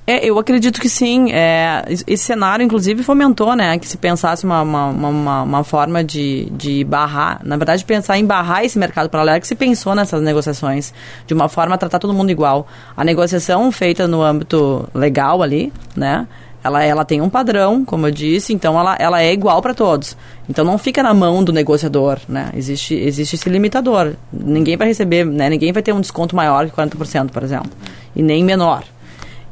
É, 0.09 0.25
eu 0.25 0.39
acredito 0.39 0.79
que 0.79 0.87
sim. 0.87 1.33
É, 1.33 1.83
esse 1.89 2.23
cenário, 2.23 2.63
inclusive, 2.63 3.03
fomentou, 3.03 3.53
né? 3.57 3.77
Que 3.77 3.85
se 3.85 3.97
pensasse 3.97 4.45
uma, 4.45 4.61
uma, 4.61 4.87
uma, 4.87 5.41
uma, 5.41 5.63
forma 5.65 6.01
de, 6.01 6.49
de 6.51 6.85
barrar, 6.85 7.41
na 7.43 7.57
verdade, 7.57 7.83
pensar 7.83 8.17
em 8.17 8.25
barrar 8.25 8.63
esse 8.63 8.79
mercado 8.79 9.09
paralelo, 9.09 9.41
que 9.41 9.47
se 9.47 9.55
pensou 9.55 9.93
nessas 9.93 10.21
negociações, 10.21 10.93
de 11.25 11.33
uma 11.33 11.49
forma 11.49 11.75
a 11.75 11.77
tratar 11.77 11.99
todo 11.99 12.13
mundo 12.13 12.29
igual. 12.29 12.67
A 12.95 13.03
negociação 13.03 13.69
feita 13.69 14.07
no 14.07 14.21
âmbito 14.21 14.87
legal 14.93 15.43
ali, 15.43 15.73
né? 15.93 16.25
Ela, 16.67 16.83
ela 16.83 17.05
tem 17.05 17.21
um 17.21 17.29
padrão, 17.29 17.85
como 17.85 18.07
eu 18.07 18.11
disse, 18.11 18.53
então 18.53 18.77
ela, 18.77 18.95
ela 18.99 19.21
é 19.21 19.31
igual 19.31 19.61
para 19.61 19.73
todos. 19.73 20.17
Então 20.49 20.65
não 20.65 20.77
fica 20.77 21.01
na 21.01 21.13
mão 21.13 21.43
do 21.43 21.53
negociador, 21.53 22.19
né? 22.27 22.51
Existe, 22.53 22.93
existe 22.93 23.35
esse 23.35 23.49
limitador. 23.49 24.13
Ninguém 24.31 24.75
vai 24.75 24.87
receber, 24.87 25.25
né? 25.25 25.49
Ninguém 25.49 25.71
vai 25.71 25.81
ter 25.81 25.93
um 25.93 26.01
desconto 26.01 26.35
maior 26.35 26.69
que 26.69 26.75
40%, 26.75 27.29
por 27.29 27.41
exemplo. 27.41 27.71
E 28.13 28.21
nem 28.21 28.43
menor. 28.43 28.83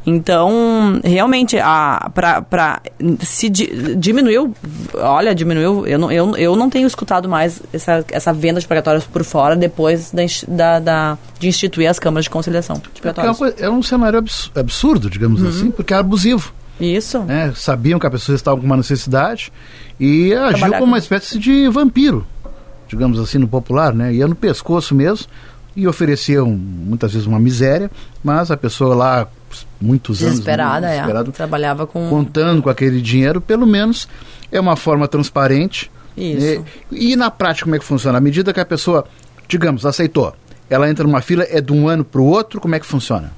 Então, 0.05 0.99
realmente, 1.03 1.57
a, 1.57 2.11
pra, 2.13 2.41
pra, 2.41 2.81
se 3.21 3.49
di, 3.49 3.95
diminuiu, 3.95 4.53
olha, 4.93 5.33
diminuiu, 5.33 5.87
eu 5.87 5.97
não, 5.97 6.11
eu, 6.11 6.37
eu 6.37 6.55
não 6.55 6.69
tenho 6.69 6.85
escutado 6.85 7.27
mais 7.27 7.59
essa, 7.73 8.05
essa 8.11 8.31
venda 8.31 8.59
de 8.59 8.67
precatórios 8.67 9.05
por 9.05 9.23
fora 9.23 9.55
depois 9.55 10.13
da, 10.47 10.79
da, 10.79 11.17
de 11.39 11.47
instituir 11.47 11.89
as 11.89 11.97
câmaras 11.97 12.25
de 12.25 12.29
conciliação 12.29 12.75
de 12.75 13.01
precatórios. 13.01 13.39
É, 13.59 13.67
um 13.67 13.81
cenário 13.81 14.23
absurdo, 14.53 15.09
digamos 15.09 15.41
uhum. 15.41 15.49
assim, 15.49 15.71
porque 15.71 15.93
é 15.93 15.97
abusivo. 15.97 16.53
Isso. 16.79 17.19
Né? 17.23 17.53
Sabiam 17.55 17.99
que 17.99 18.07
a 18.07 18.11
pessoa 18.11 18.35
estava 18.35 18.59
com 18.59 18.65
uma 18.65 18.77
necessidade 18.77 19.51
e 19.99 20.33
agiu 20.33 20.71
como 20.73 20.85
uma 20.85 20.97
espécie 20.97 21.39
de 21.39 21.67
vampiro, 21.69 22.25
digamos 22.87 23.19
assim, 23.19 23.37
no 23.37 23.47
popular, 23.47 23.93
né? 23.93 24.13
Ia 24.13 24.27
no 24.27 24.35
pescoço 24.35 24.93
mesmo 24.93 25.27
e 25.75 25.87
ofereciam 25.87 26.47
muitas 26.47 27.13
vezes 27.13 27.27
uma 27.27 27.39
miséria, 27.39 27.91
mas 28.23 28.51
a 28.51 28.57
pessoa 28.57 28.95
lá 28.95 29.27
muitos 29.79 30.19
desesperada, 30.19 30.87
anos. 30.87 30.89
Desesperada, 30.89 31.29
é. 31.29 31.31
Trabalhava 31.31 31.87
com... 31.87 32.09
Contando 32.09 32.61
com 32.61 32.69
aquele 32.69 33.01
dinheiro, 33.01 33.39
pelo 33.39 33.65
menos 33.65 34.07
é 34.51 34.59
uma 34.59 34.75
forma 34.75 35.07
transparente. 35.07 35.91
Isso. 36.15 36.59
Né? 36.59 36.65
E 36.91 37.15
na 37.15 37.29
prática, 37.29 37.65
como 37.65 37.75
é 37.75 37.79
que 37.79 37.85
funciona? 37.85 38.17
À 38.17 38.21
medida 38.21 38.53
que 38.53 38.59
a 38.59 38.65
pessoa, 38.65 39.05
digamos, 39.47 39.85
aceitou, 39.85 40.33
ela 40.69 40.89
entra 40.89 41.05
numa 41.05 41.21
fila, 41.21 41.45
é 41.49 41.61
de 41.61 41.71
um 41.71 41.87
ano 41.87 42.03
para 42.03 42.21
o 42.21 42.25
outro, 42.25 42.59
como 42.59 42.75
é 42.75 42.79
que 42.79 42.85
funciona? 42.85 43.31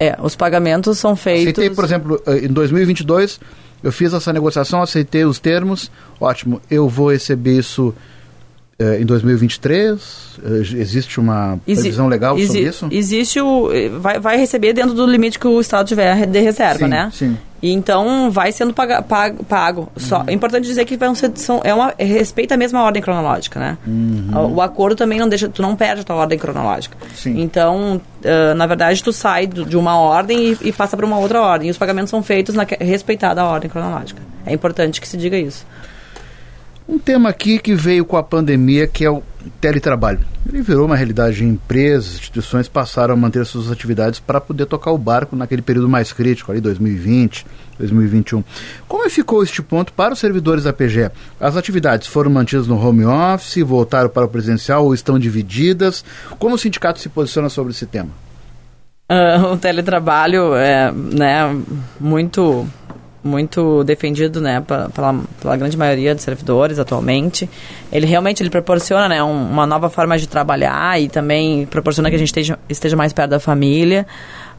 É, 0.00 0.16
os 0.22 0.34
pagamentos 0.34 0.96
são 0.96 1.14
feitos... 1.14 1.42
Aceitei, 1.42 1.68
por 1.68 1.84
exemplo, 1.84 2.22
eh, 2.26 2.46
em 2.46 2.48
2022, 2.48 3.38
eu 3.82 3.92
fiz 3.92 4.14
essa 4.14 4.32
negociação, 4.32 4.80
aceitei 4.80 5.26
os 5.26 5.38
termos, 5.38 5.90
ótimo, 6.18 6.60
eu 6.70 6.88
vou 6.88 7.12
receber 7.12 7.58
isso 7.58 7.94
em 9.00 9.04
2023? 9.04 10.20
Existe 10.76 11.20
uma 11.20 11.58
previsão 11.64 12.06
Exi 12.06 12.10
legal 12.10 12.38
sobre 12.38 12.60
isso? 12.60 12.88
Existe 12.90 13.40
o. 13.40 13.68
Vai, 14.00 14.18
vai 14.18 14.36
receber 14.36 14.72
dentro 14.72 14.94
do 14.94 15.06
limite 15.06 15.38
que 15.38 15.46
o 15.46 15.60
Estado 15.60 15.86
tiver 15.86 16.26
de 16.26 16.40
reserva, 16.40 16.84
sim, 16.84 16.90
né? 16.90 17.10
Sim. 17.12 17.36
E 17.62 17.72
então 17.72 18.30
vai 18.30 18.52
sendo 18.52 18.72
paga, 18.72 19.02
pago. 19.02 19.44
pago. 19.44 19.92
Só, 19.96 20.20
uhum. 20.20 20.24
É 20.28 20.32
importante 20.32 20.66
dizer 20.66 20.84
que 20.86 20.96
vão 20.96 21.14
ser, 21.14 21.30
são, 21.34 21.60
é 21.62 21.74
uma, 21.74 21.92
respeita 21.98 22.54
a 22.54 22.56
mesma 22.56 22.82
ordem 22.82 23.02
cronológica, 23.02 23.60
né? 23.60 23.78
Uhum. 23.86 24.30
O, 24.34 24.54
o, 24.54 24.62
acordo 24.62 24.96
também 24.96 25.18
não 25.18 25.28
deixa, 25.28 25.48
tu 25.48 25.60
não 25.60 25.76
perde 25.76 26.00
a 26.00 26.04
tua 26.04 26.16
ordem 26.16 26.38
cronológica. 26.38 26.96
Sim. 27.14 27.40
Então, 27.40 28.00
uh, 28.24 28.54
na 28.54 28.66
verdade, 28.66 29.02
tu 29.02 29.12
sai 29.12 29.46
de 29.46 29.76
uma 29.76 29.98
ordem 29.98 30.52
e, 30.52 30.68
e 30.68 30.72
passa 30.72 30.96
para 30.96 31.04
uma 31.04 31.18
outra 31.18 31.42
ordem. 31.42 31.68
E 31.68 31.70
os 31.70 31.76
pagamentos 31.76 32.10
são 32.10 32.22
feitos 32.22 32.54
na, 32.54 32.66
respeitada 32.80 33.42
a 33.42 33.46
ordem 33.46 33.68
cronológica. 33.68 34.22
É 34.46 34.54
importante 34.54 35.00
que 35.00 35.06
se 35.06 35.18
diga 35.18 35.36
isso. 35.36 35.66
Um 36.90 36.98
tema 36.98 37.28
aqui 37.28 37.60
que 37.60 37.72
veio 37.72 38.04
com 38.04 38.16
a 38.16 38.22
pandemia, 38.22 38.84
que 38.84 39.04
é 39.04 39.10
o 39.10 39.22
teletrabalho. 39.60 40.26
Ele 40.48 40.60
virou 40.60 40.86
uma 40.86 40.96
realidade. 40.96 41.44
Empresas, 41.44 42.14
instituições 42.14 42.66
passaram 42.66 43.14
a 43.14 43.16
manter 43.16 43.46
suas 43.46 43.70
atividades 43.70 44.18
para 44.18 44.40
poder 44.40 44.66
tocar 44.66 44.90
o 44.90 44.98
barco 44.98 45.36
naquele 45.36 45.62
período 45.62 45.88
mais 45.88 46.12
crítico, 46.12 46.50
ali 46.50 46.60
2020, 46.60 47.46
2021. 47.78 48.42
Como 48.88 49.08
ficou 49.08 49.40
este 49.40 49.62
ponto 49.62 49.92
para 49.92 50.14
os 50.14 50.18
servidores 50.18 50.64
da 50.64 50.72
PGE? 50.72 51.12
As 51.38 51.56
atividades 51.56 52.08
foram 52.08 52.28
mantidas 52.28 52.66
no 52.66 52.76
home 52.76 53.04
office, 53.04 53.62
voltaram 53.62 54.08
para 54.08 54.26
o 54.26 54.28
presencial 54.28 54.84
ou 54.84 54.92
estão 54.92 55.16
divididas? 55.16 56.04
Como 56.40 56.56
o 56.56 56.58
sindicato 56.58 56.98
se 56.98 57.08
posiciona 57.08 57.48
sobre 57.48 57.70
esse 57.70 57.86
tema? 57.86 58.10
Uh, 59.08 59.46
o 59.54 59.56
teletrabalho 59.56 60.56
é 60.56 60.90
né, 60.90 61.56
muito 62.00 62.66
muito 63.22 63.84
defendido 63.84 64.40
né, 64.40 64.62
pela, 64.94 65.20
pela 65.40 65.56
grande 65.56 65.76
maioria 65.76 66.14
dos 66.14 66.24
servidores 66.24 66.78
atualmente. 66.78 67.48
Ele 67.92 68.06
realmente 68.06 68.42
ele 68.42 68.50
proporciona 68.50 69.08
né, 69.08 69.22
um, 69.22 69.50
uma 69.50 69.66
nova 69.66 69.90
forma 69.90 70.18
de 70.18 70.26
trabalhar 70.26 71.00
e 71.00 71.08
também 71.08 71.66
proporciona 71.66 72.08
que 72.08 72.16
a 72.16 72.18
gente 72.18 72.28
esteja, 72.28 72.58
esteja 72.68 72.96
mais 72.96 73.12
perto 73.12 73.30
da 73.30 73.40
família. 73.40 74.06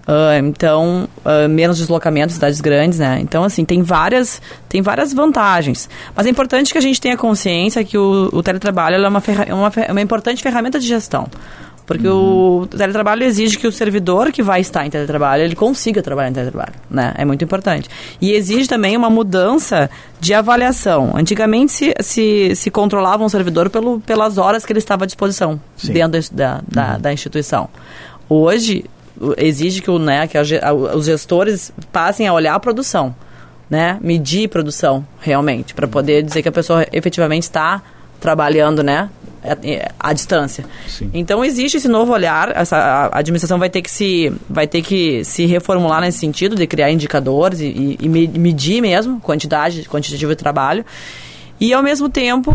Uh, 0.02 0.45
então, 0.45 1.08
uh, 1.24 1.47
menos 1.47 1.78
deslocamento, 1.78 2.34
cidades 2.34 2.60
grandes, 2.60 2.97
né? 2.97 3.19
Então, 3.21 3.43
assim, 3.43 3.63
tem 3.63 3.84
várias, 3.84 4.41
tem 4.67 4.82
várias 4.82 5.13
vantagens. 5.13 5.88
Mas 6.15 6.26
é 6.26 6.30
importante 6.30 6.71
que 6.71 6.78
a 6.78 6.82
gente 6.82 7.00
tenha 7.00 7.15
consciência 7.15 7.84
que 7.84 7.97
o, 7.97 8.30
o 8.34 8.41
teletrabalho 8.41 8.95
é 8.95 9.08
uma, 9.08 9.21
ferra 9.21 9.45
uma, 9.54 9.71
uma 9.89 10.02
importante 10.02 10.41
ferramenta 10.41 10.80
de 10.80 10.88
gestão. 10.88 11.28
Porque 11.86 12.08
uhum. 12.08 12.62
o 12.62 12.67
teletrabalho 12.67 13.24
exige 13.24 13.58
que 13.58 13.67
o 13.67 13.72
servidor 13.72 14.32
que 14.32 14.41
vai 14.41 14.62
estar 14.62 14.86
em 14.86 14.89
teletrabalho, 14.89 15.44
ele 15.44 15.56
consiga 15.56 16.02
trabalhar 16.02 16.30
em 16.30 16.34
teletrabalho, 16.34 16.74
né? 16.89 17.13
É 17.17 17.26
muito 17.26 17.44
importante. 17.44 17.89
E 18.22 18.32
exige 18.32 18.67
também 18.67 18.96
uma 18.96 19.10
mudança 19.10 19.89
de 20.20 20.34
avaliação. 20.34 21.12
Antigamente 21.15 21.72
se, 21.72 21.94
se, 22.00 22.56
se 22.56 22.72
controlava 22.72 23.24
um 23.24 23.30
servidor 23.30 23.70
pelo, 23.70 24.00
pelas 24.00 24.38
horas 24.38 24.65
que 24.65 24.72
ele 24.72 24.80
estava 24.80 25.04
à 25.04 25.08
disposição 25.08 25.60
Sim. 25.76 25.94
dentro 25.94 26.22
da, 26.32 26.62
da, 26.67 26.94
uhum. 26.94 27.02
da 27.02 27.13
instituição. 27.13 27.70
Hoje, 28.30 28.86
exige 29.38 29.82
que, 29.82 29.91
o, 29.91 30.00
né, 30.00 30.28
que 30.28 30.38
a, 30.38 30.74
os 30.74 31.06
gestores 31.06 31.72
passem 31.91 32.28
a 32.28 32.34
olhar 32.34 32.56
a 32.56 32.60
produção, 32.60 33.13
né? 33.70 33.98
Medir 34.02 34.50
produção, 34.50 35.06
realmente, 35.20 35.74
para 35.74 35.88
poder 35.88 36.24
dizer 36.24 36.41
que 36.41 36.50
a 36.50 36.52
pessoa 36.52 36.86
efetivamente 36.91 37.44
está 37.44 37.82
trabalhando, 38.20 38.84
né? 38.84 39.10
À 40.00 40.14
distância. 40.14 40.66
Sim. 40.88 41.10
Então 41.14 41.44
existe 41.44 41.78
esse 41.78 41.88
novo 41.88 42.14
olhar, 42.14 42.56
essa, 42.56 42.78
a 42.78 43.20
administração 43.20 43.58
vai 43.58 43.70
ter 43.70 43.82
que 43.82 43.90
se 43.90 44.32
vai 44.50 44.68
ter 44.68 44.82
que 44.82 45.24
se 45.24 45.46
reformular 45.46 46.02
nesse 46.02 46.20
sentido 46.20 46.56
de 46.56 46.68
criar 46.68 46.92
indicadores 46.92 47.60
e, 47.60 47.98
e 48.00 48.08
medir 48.08 48.82
mesmo 48.82 49.20
quantidade, 49.20 49.84
quantitativo 49.90 50.32
de 50.32 50.38
trabalho. 50.38 50.86
E 51.62 51.74
ao 51.74 51.84
mesmo 51.84 52.10
tempo 52.10 52.52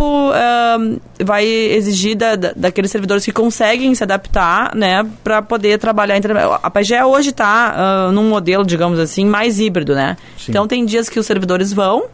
vai 1.24 1.46
exigir 1.46 2.16
da, 2.16 2.34
da, 2.34 2.52
daqueles 2.56 2.90
servidores 2.90 3.24
que 3.24 3.30
conseguem 3.30 3.94
se 3.94 4.02
adaptar, 4.02 4.74
né, 4.74 5.06
para 5.22 5.40
poder 5.40 5.78
trabalhar. 5.78 6.16
A 6.60 6.68
PGE 6.68 7.00
hoje 7.04 7.30
está 7.30 8.08
uh, 8.08 8.12
num 8.12 8.28
modelo, 8.28 8.66
digamos 8.66 8.98
assim, 8.98 9.24
mais 9.24 9.60
híbrido, 9.60 9.94
né? 9.94 10.16
Sim. 10.36 10.46
Então 10.48 10.66
tem 10.66 10.84
dias 10.84 11.08
que 11.08 11.20
os 11.20 11.26
servidores 11.26 11.72
vão, 11.72 12.06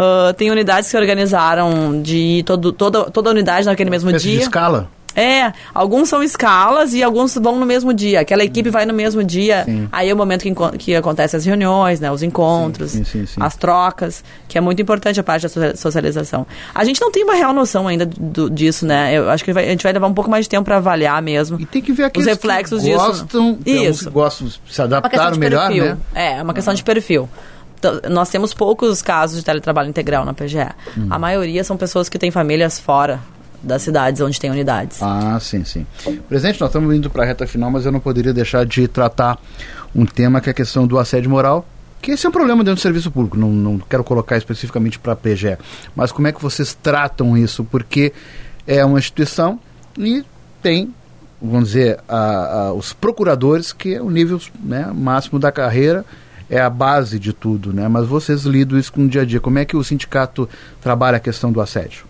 Uh, 0.00 0.32
tem 0.32 0.50
unidades 0.50 0.86
que 0.86 0.92
se 0.92 0.96
organizaram 0.96 2.00
de 2.00 2.42
todo, 2.46 2.72
toda, 2.72 3.04
toda 3.10 3.28
a 3.28 3.32
unidade 3.32 3.66
naquele 3.66 3.90
mesmo 3.90 4.10
dia. 4.14 4.38
De 4.38 4.42
escala? 4.42 4.88
É, 5.14 5.52
alguns 5.74 6.08
são 6.08 6.22
escalas 6.22 6.94
e 6.94 7.02
alguns 7.02 7.34
vão 7.34 7.58
no 7.58 7.66
mesmo 7.66 7.92
dia. 7.92 8.20
Aquela 8.20 8.44
equipe 8.44 8.70
vai 8.70 8.86
no 8.86 8.94
mesmo 8.94 9.22
dia. 9.22 9.64
Sim. 9.64 9.88
Aí 9.90 10.08
é 10.08 10.14
o 10.14 10.16
momento 10.16 10.42
que, 10.42 10.78
que 10.78 10.94
acontecem 10.94 11.36
as 11.36 11.44
reuniões, 11.44 12.00
né, 12.00 12.10
os 12.10 12.22
encontros, 12.22 12.92
sim, 12.92 13.04
sim, 13.04 13.26
as 13.38 13.56
trocas, 13.56 14.24
que 14.48 14.56
é 14.56 14.60
muito 14.60 14.80
importante 14.80 15.18
a 15.20 15.22
parte 15.22 15.46
da 15.48 15.76
socialização. 15.76 16.46
A 16.74 16.84
gente 16.84 17.00
não 17.00 17.10
tem 17.10 17.24
uma 17.24 17.34
real 17.34 17.52
noção 17.52 17.88
ainda 17.88 18.06
do, 18.06 18.48
disso, 18.48 18.86
né? 18.86 19.12
Eu 19.12 19.28
acho 19.28 19.44
que 19.44 19.52
vai, 19.52 19.66
a 19.66 19.70
gente 19.70 19.82
vai 19.82 19.92
levar 19.92 20.06
um 20.06 20.14
pouco 20.14 20.30
mais 20.30 20.44
de 20.46 20.48
tempo 20.48 20.64
para 20.64 20.76
avaliar 20.76 21.20
mesmo. 21.20 21.60
E 21.60 21.66
tem 21.66 21.82
que 21.82 21.92
ver 21.92 22.04
aqueles 22.04 22.26
os 22.26 22.32
reflexos 22.32 22.82
que 22.82 22.94
gostam, 22.94 23.58
disso. 23.60 23.84
Isso. 23.84 24.04
Que 24.04 24.10
gostam, 24.10 24.48
se 24.70 24.80
adaptaram 24.80 25.36
melhor, 25.36 25.70
né? 25.70 25.98
É, 26.14 26.38
é 26.38 26.42
uma 26.42 26.54
questão 26.54 26.72
de 26.72 26.84
perfil 26.84 27.28
nós 28.08 28.28
temos 28.28 28.52
poucos 28.54 29.02
casos 29.02 29.38
de 29.38 29.44
teletrabalho 29.44 29.88
integral 29.88 30.24
na 30.24 30.34
PGE. 30.34 30.58
Hum. 30.96 31.06
A 31.10 31.18
maioria 31.18 31.64
são 31.64 31.76
pessoas 31.76 32.08
que 32.08 32.18
têm 32.18 32.30
famílias 32.30 32.78
fora 32.78 33.20
das 33.62 33.82
cidades 33.82 34.20
onde 34.20 34.40
tem 34.40 34.50
unidades. 34.50 35.02
Ah, 35.02 35.38
sim, 35.40 35.64
sim. 35.64 35.86
Presidente, 36.28 36.60
nós 36.60 36.70
estamos 36.70 36.94
indo 36.94 37.10
para 37.10 37.24
a 37.24 37.26
reta 37.26 37.46
final, 37.46 37.70
mas 37.70 37.84
eu 37.84 37.92
não 37.92 38.00
poderia 38.00 38.32
deixar 38.32 38.64
de 38.64 38.88
tratar 38.88 39.38
um 39.94 40.06
tema 40.06 40.40
que 40.40 40.48
é 40.48 40.52
a 40.52 40.54
questão 40.54 40.86
do 40.86 40.98
assédio 40.98 41.30
moral, 41.30 41.66
que 42.00 42.12
esse 42.12 42.24
é 42.24 42.28
um 42.28 42.32
problema 42.32 42.64
dentro 42.64 42.76
do 42.76 42.80
serviço 42.80 43.10
público, 43.10 43.36
não, 43.36 43.50
não 43.50 43.78
quero 43.78 44.02
colocar 44.02 44.36
especificamente 44.36 44.98
para 44.98 45.12
a 45.12 45.16
PGE, 45.16 45.58
mas 45.94 46.10
como 46.10 46.28
é 46.28 46.32
que 46.32 46.40
vocês 46.40 46.74
tratam 46.74 47.36
isso? 47.36 47.64
Porque 47.64 48.12
é 48.66 48.82
uma 48.84 48.98
instituição 48.98 49.60
e 49.98 50.24
tem, 50.62 50.94
vamos 51.40 51.70
dizer, 51.70 52.00
a, 52.08 52.16
a, 52.16 52.72
os 52.72 52.92
procuradores, 52.94 53.72
que 53.72 53.94
é 53.94 54.00
o 54.00 54.10
nível 54.10 54.40
né, 54.62 54.90
máximo 54.94 55.38
da 55.38 55.52
carreira, 55.52 56.04
é 56.50 56.60
a 56.60 56.68
base 56.68 57.18
de 57.18 57.32
tudo, 57.32 57.72
né? 57.72 57.86
Mas 57.86 58.06
vocês 58.06 58.42
lidam 58.42 58.76
isso 58.78 58.92
com 58.92 59.04
o 59.04 59.08
dia 59.08 59.22
a 59.22 59.24
dia. 59.24 59.40
Como 59.40 59.58
é 59.58 59.64
que 59.64 59.76
o 59.76 59.84
sindicato 59.84 60.48
trabalha 60.82 61.16
a 61.16 61.20
questão 61.20 61.52
do 61.52 61.60
assédio? 61.60 62.09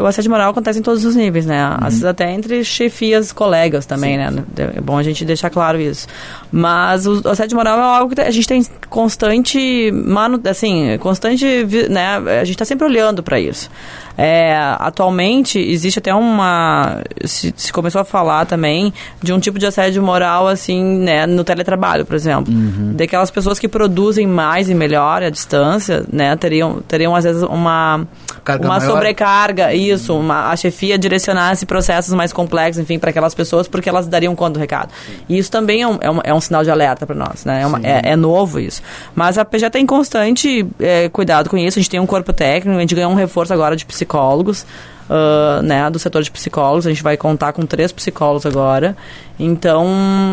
O 0.00 0.06
assédio 0.06 0.30
moral 0.30 0.52
acontece 0.52 0.78
em 0.78 0.82
todos 0.82 1.04
os 1.04 1.16
níveis, 1.16 1.46
né? 1.46 1.76
Às 1.80 1.94
vezes 1.94 2.04
até 2.04 2.30
entre 2.30 2.62
chefias, 2.62 3.32
colegas 3.32 3.84
também, 3.84 4.12
sim, 4.12 4.36
né? 4.36 4.44
É 4.76 4.80
bom 4.80 4.96
a 4.96 5.02
gente 5.02 5.24
deixar 5.24 5.50
claro 5.50 5.80
isso. 5.80 6.06
Mas 6.52 7.08
o 7.08 7.28
assédio 7.28 7.56
moral 7.56 7.80
é 7.80 7.82
algo 7.82 8.14
que 8.14 8.20
a 8.20 8.30
gente 8.30 8.46
tem 8.46 8.64
constante, 8.88 9.90
manu, 9.90 10.40
assim, 10.48 10.96
constante, 10.98 11.44
né? 11.90 12.18
A 12.40 12.44
gente 12.44 12.54
está 12.54 12.64
sempre 12.64 12.86
olhando 12.86 13.20
para 13.20 13.40
isso. 13.40 13.68
É, 14.16 14.54
atualmente 14.78 15.58
existe 15.58 15.98
até 15.98 16.14
uma 16.14 17.02
se, 17.24 17.52
se, 17.56 17.72
começou 17.72 18.00
a 18.00 18.04
falar 18.04 18.46
também 18.46 18.94
de 19.20 19.32
um 19.32 19.40
tipo 19.40 19.58
de 19.58 19.66
assédio 19.66 20.00
moral 20.04 20.46
assim 20.46 20.84
né 20.84 21.26
no 21.26 21.42
teletrabalho 21.42 22.06
por 22.06 22.14
exemplo 22.14 22.54
uhum. 22.54 22.92
daquelas 22.94 23.32
pessoas 23.32 23.58
que 23.58 23.66
produzem 23.66 24.24
mais 24.24 24.70
e 24.70 24.74
melhor 24.74 25.20
à 25.20 25.30
distância 25.30 26.04
né 26.12 26.36
teriam 26.36 26.80
teriam 26.86 27.16
às 27.16 27.24
vezes 27.24 27.42
uma 27.42 28.06
Carga 28.44 28.66
uma 28.66 28.78
maior. 28.78 28.92
sobrecarga 28.92 29.72
isso 29.72 30.16
uma, 30.16 30.50
a 30.50 30.56
chefia 30.56 30.98
direcionasse 30.98 31.64
processos 31.64 32.12
mais 32.12 32.32
complexos 32.32 32.82
enfim 32.82 32.98
para 32.98 33.10
aquelas 33.10 33.34
pessoas 33.34 33.66
porque 33.66 33.88
elas 33.88 34.06
dariam 34.06 34.36
conta 34.36 34.52
do 34.54 34.58
recado 34.60 34.90
e 35.28 35.38
isso 35.38 35.50
também 35.50 35.80
é 35.82 35.88
um, 35.88 35.98
é 36.00 36.10
um, 36.10 36.20
é 36.24 36.34
um 36.34 36.40
sinal 36.40 36.62
de 36.62 36.70
alerta 36.70 37.06
para 37.06 37.16
nós 37.16 37.44
né 37.44 37.62
é, 37.62 37.66
uma, 37.66 37.80
é, 37.82 38.10
é, 38.10 38.16
novo 38.16 38.60
isso 38.60 38.82
mas 39.14 39.38
a 39.38 39.44
PJ 39.44 39.70
tem 39.70 39.86
constante 39.86 40.66
é, 40.78 41.08
cuidado 41.08 41.48
com 41.48 41.56
isso 41.56 41.78
a 41.78 41.82
gente 41.82 41.90
tem 41.90 42.00
um 42.00 42.06
corpo 42.06 42.32
técnico 42.32 42.76
a 42.76 42.80
gente 42.80 42.94
ganhou 42.94 43.10
um 43.10 43.16
reforço 43.16 43.52
agora 43.52 43.74
de 43.74 43.86
psicólogos, 43.86 44.66
uh, 45.08 45.62
né, 45.62 45.88
do 45.90 45.98
setor 45.98 46.22
de 46.22 46.30
psicólogos. 46.30 46.86
A 46.86 46.90
gente 46.90 47.02
vai 47.02 47.16
contar 47.16 47.52
com 47.52 47.64
três 47.64 47.92
psicólogos 47.92 48.46
agora. 48.46 48.96
Então, 49.38 49.86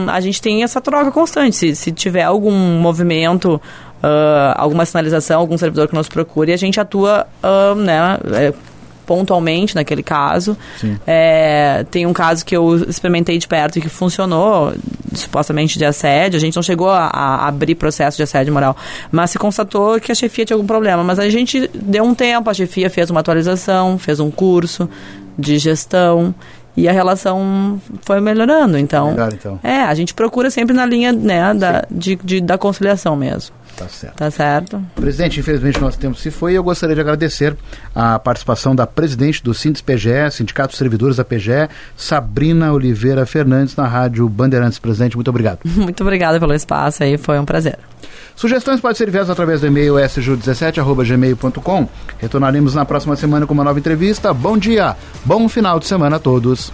a 0.07 0.19
gente 0.19 0.41
tem 0.41 0.63
essa 0.63 0.81
troca 0.81 1.11
constante. 1.11 1.55
Se, 1.55 1.75
se 1.75 1.91
tiver 1.91 2.23
algum 2.23 2.51
movimento, 2.79 3.61
uh, 4.03 4.53
alguma 4.55 4.85
sinalização, 4.85 5.39
algum 5.39 5.57
servidor 5.57 5.87
que 5.87 5.95
nos 5.95 6.07
procure, 6.07 6.51
a 6.51 6.57
gente 6.57 6.79
atua, 6.79 7.27
uh, 7.43 7.75
né, 7.75 8.17
é, 8.33 8.53
pontualmente 9.05 9.75
naquele 9.75 10.03
caso. 10.03 10.57
É, 11.05 11.85
tem 11.91 12.05
um 12.05 12.13
caso 12.13 12.45
que 12.45 12.55
eu 12.55 12.75
experimentei 12.87 13.37
de 13.37 13.47
perto 13.47 13.77
e 13.77 13.81
que 13.81 13.89
funcionou, 13.89 14.73
supostamente 15.13 15.77
de 15.77 15.83
assédio. 15.83 16.37
A 16.37 16.39
gente 16.39 16.55
não 16.55 16.63
chegou 16.63 16.89
a, 16.89 17.07
a, 17.07 17.47
abrir 17.47 17.75
processo 17.75 18.15
de 18.15 18.23
assédio 18.23 18.53
moral, 18.53 18.75
mas 19.11 19.31
se 19.31 19.37
constatou 19.37 19.99
que 19.99 20.11
a 20.11 20.15
chefia 20.15 20.45
tinha 20.45 20.55
algum 20.55 20.67
problema. 20.67 21.03
Mas 21.03 21.19
a 21.19 21.29
gente 21.29 21.69
deu 21.73 22.03
um 22.03 22.15
tempo, 22.15 22.49
a 22.49 22.53
chefia 22.53 22.89
fez 22.89 23.09
uma 23.09 23.19
atualização, 23.19 23.97
fez 23.97 24.19
um 24.19 24.31
curso 24.31 24.89
de 25.37 25.57
gestão 25.57 26.33
e 26.75 26.87
a 26.87 26.91
relação 26.91 27.81
foi 28.03 28.21
melhorando. 28.21 28.77
Então, 28.77 29.15
então. 29.33 29.59
é, 29.61 29.81
a 29.81 29.93
gente 29.93 30.13
procura 30.13 30.49
sempre 30.49 30.73
na 30.73 30.85
linha 30.85 31.11
né, 31.11 31.53
da, 31.53 31.85
de, 31.91 32.15
de, 32.15 32.41
da 32.41 32.57
conciliação 32.57 33.15
mesmo. 33.15 33.53
Tá 33.83 33.89
certo. 33.89 34.15
Tá 34.15 34.31
certo. 34.31 34.81
Presidente, 34.95 35.39
infelizmente 35.39 35.79
nosso 35.79 35.97
tempo 35.97 36.15
se 36.15 36.29
foi 36.31 36.53
e 36.53 36.55
eu 36.55 36.63
gostaria 36.63 36.95
de 36.95 37.01
agradecer 37.01 37.55
a 37.95 38.19
participação 38.19 38.75
da 38.75 38.85
presidente 38.85 39.43
do 39.43 39.53
Sintes 39.53 39.81
PGE, 39.81 40.31
Sindicato 40.31 40.69
dos 40.69 40.77
Servidores 40.77 41.17
da 41.17 41.25
PGE, 41.25 41.69
Sabrina 41.95 42.71
Oliveira 42.73 43.25
Fernandes, 43.25 43.75
na 43.75 43.87
Rádio 43.87 44.27
Bandeirantes. 44.29 44.79
Presidente, 44.79 45.15
muito 45.15 45.29
obrigado. 45.29 45.59
muito 45.65 46.01
obrigada 46.01 46.39
pelo 46.39 46.53
espaço 46.53 47.03
aí, 47.03 47.17
foi 47.17 47.39
um 47.39 47.45
prazer. 47.45 47.77
Sugestões 48.35 48.79
podem 48.79 48.95
ser 48.95 49.07
enviadas 49.07 49.29
através 49.29 49.61
do 49.61 49.67
e-mail 49.67 49.95
sju17.gmail.com. 49.95 51.87
Retornaremos 52.17 52.73
na 52.73 52.85
próxima 52.85 53.15
semana 53.15 53.45
com 53.45 53.53
uma 53.53 53.63
nova 53.63 53.77
entrevista. 53.77 54.33
Bom 54.33 54.57
dia! 54.57 54.95
Bom 55.25 55.47
final 55.47 55.79
de 55.79 55.85
semana 55.85 56.15
a 56.15 56.19
todos. 56.19 56.71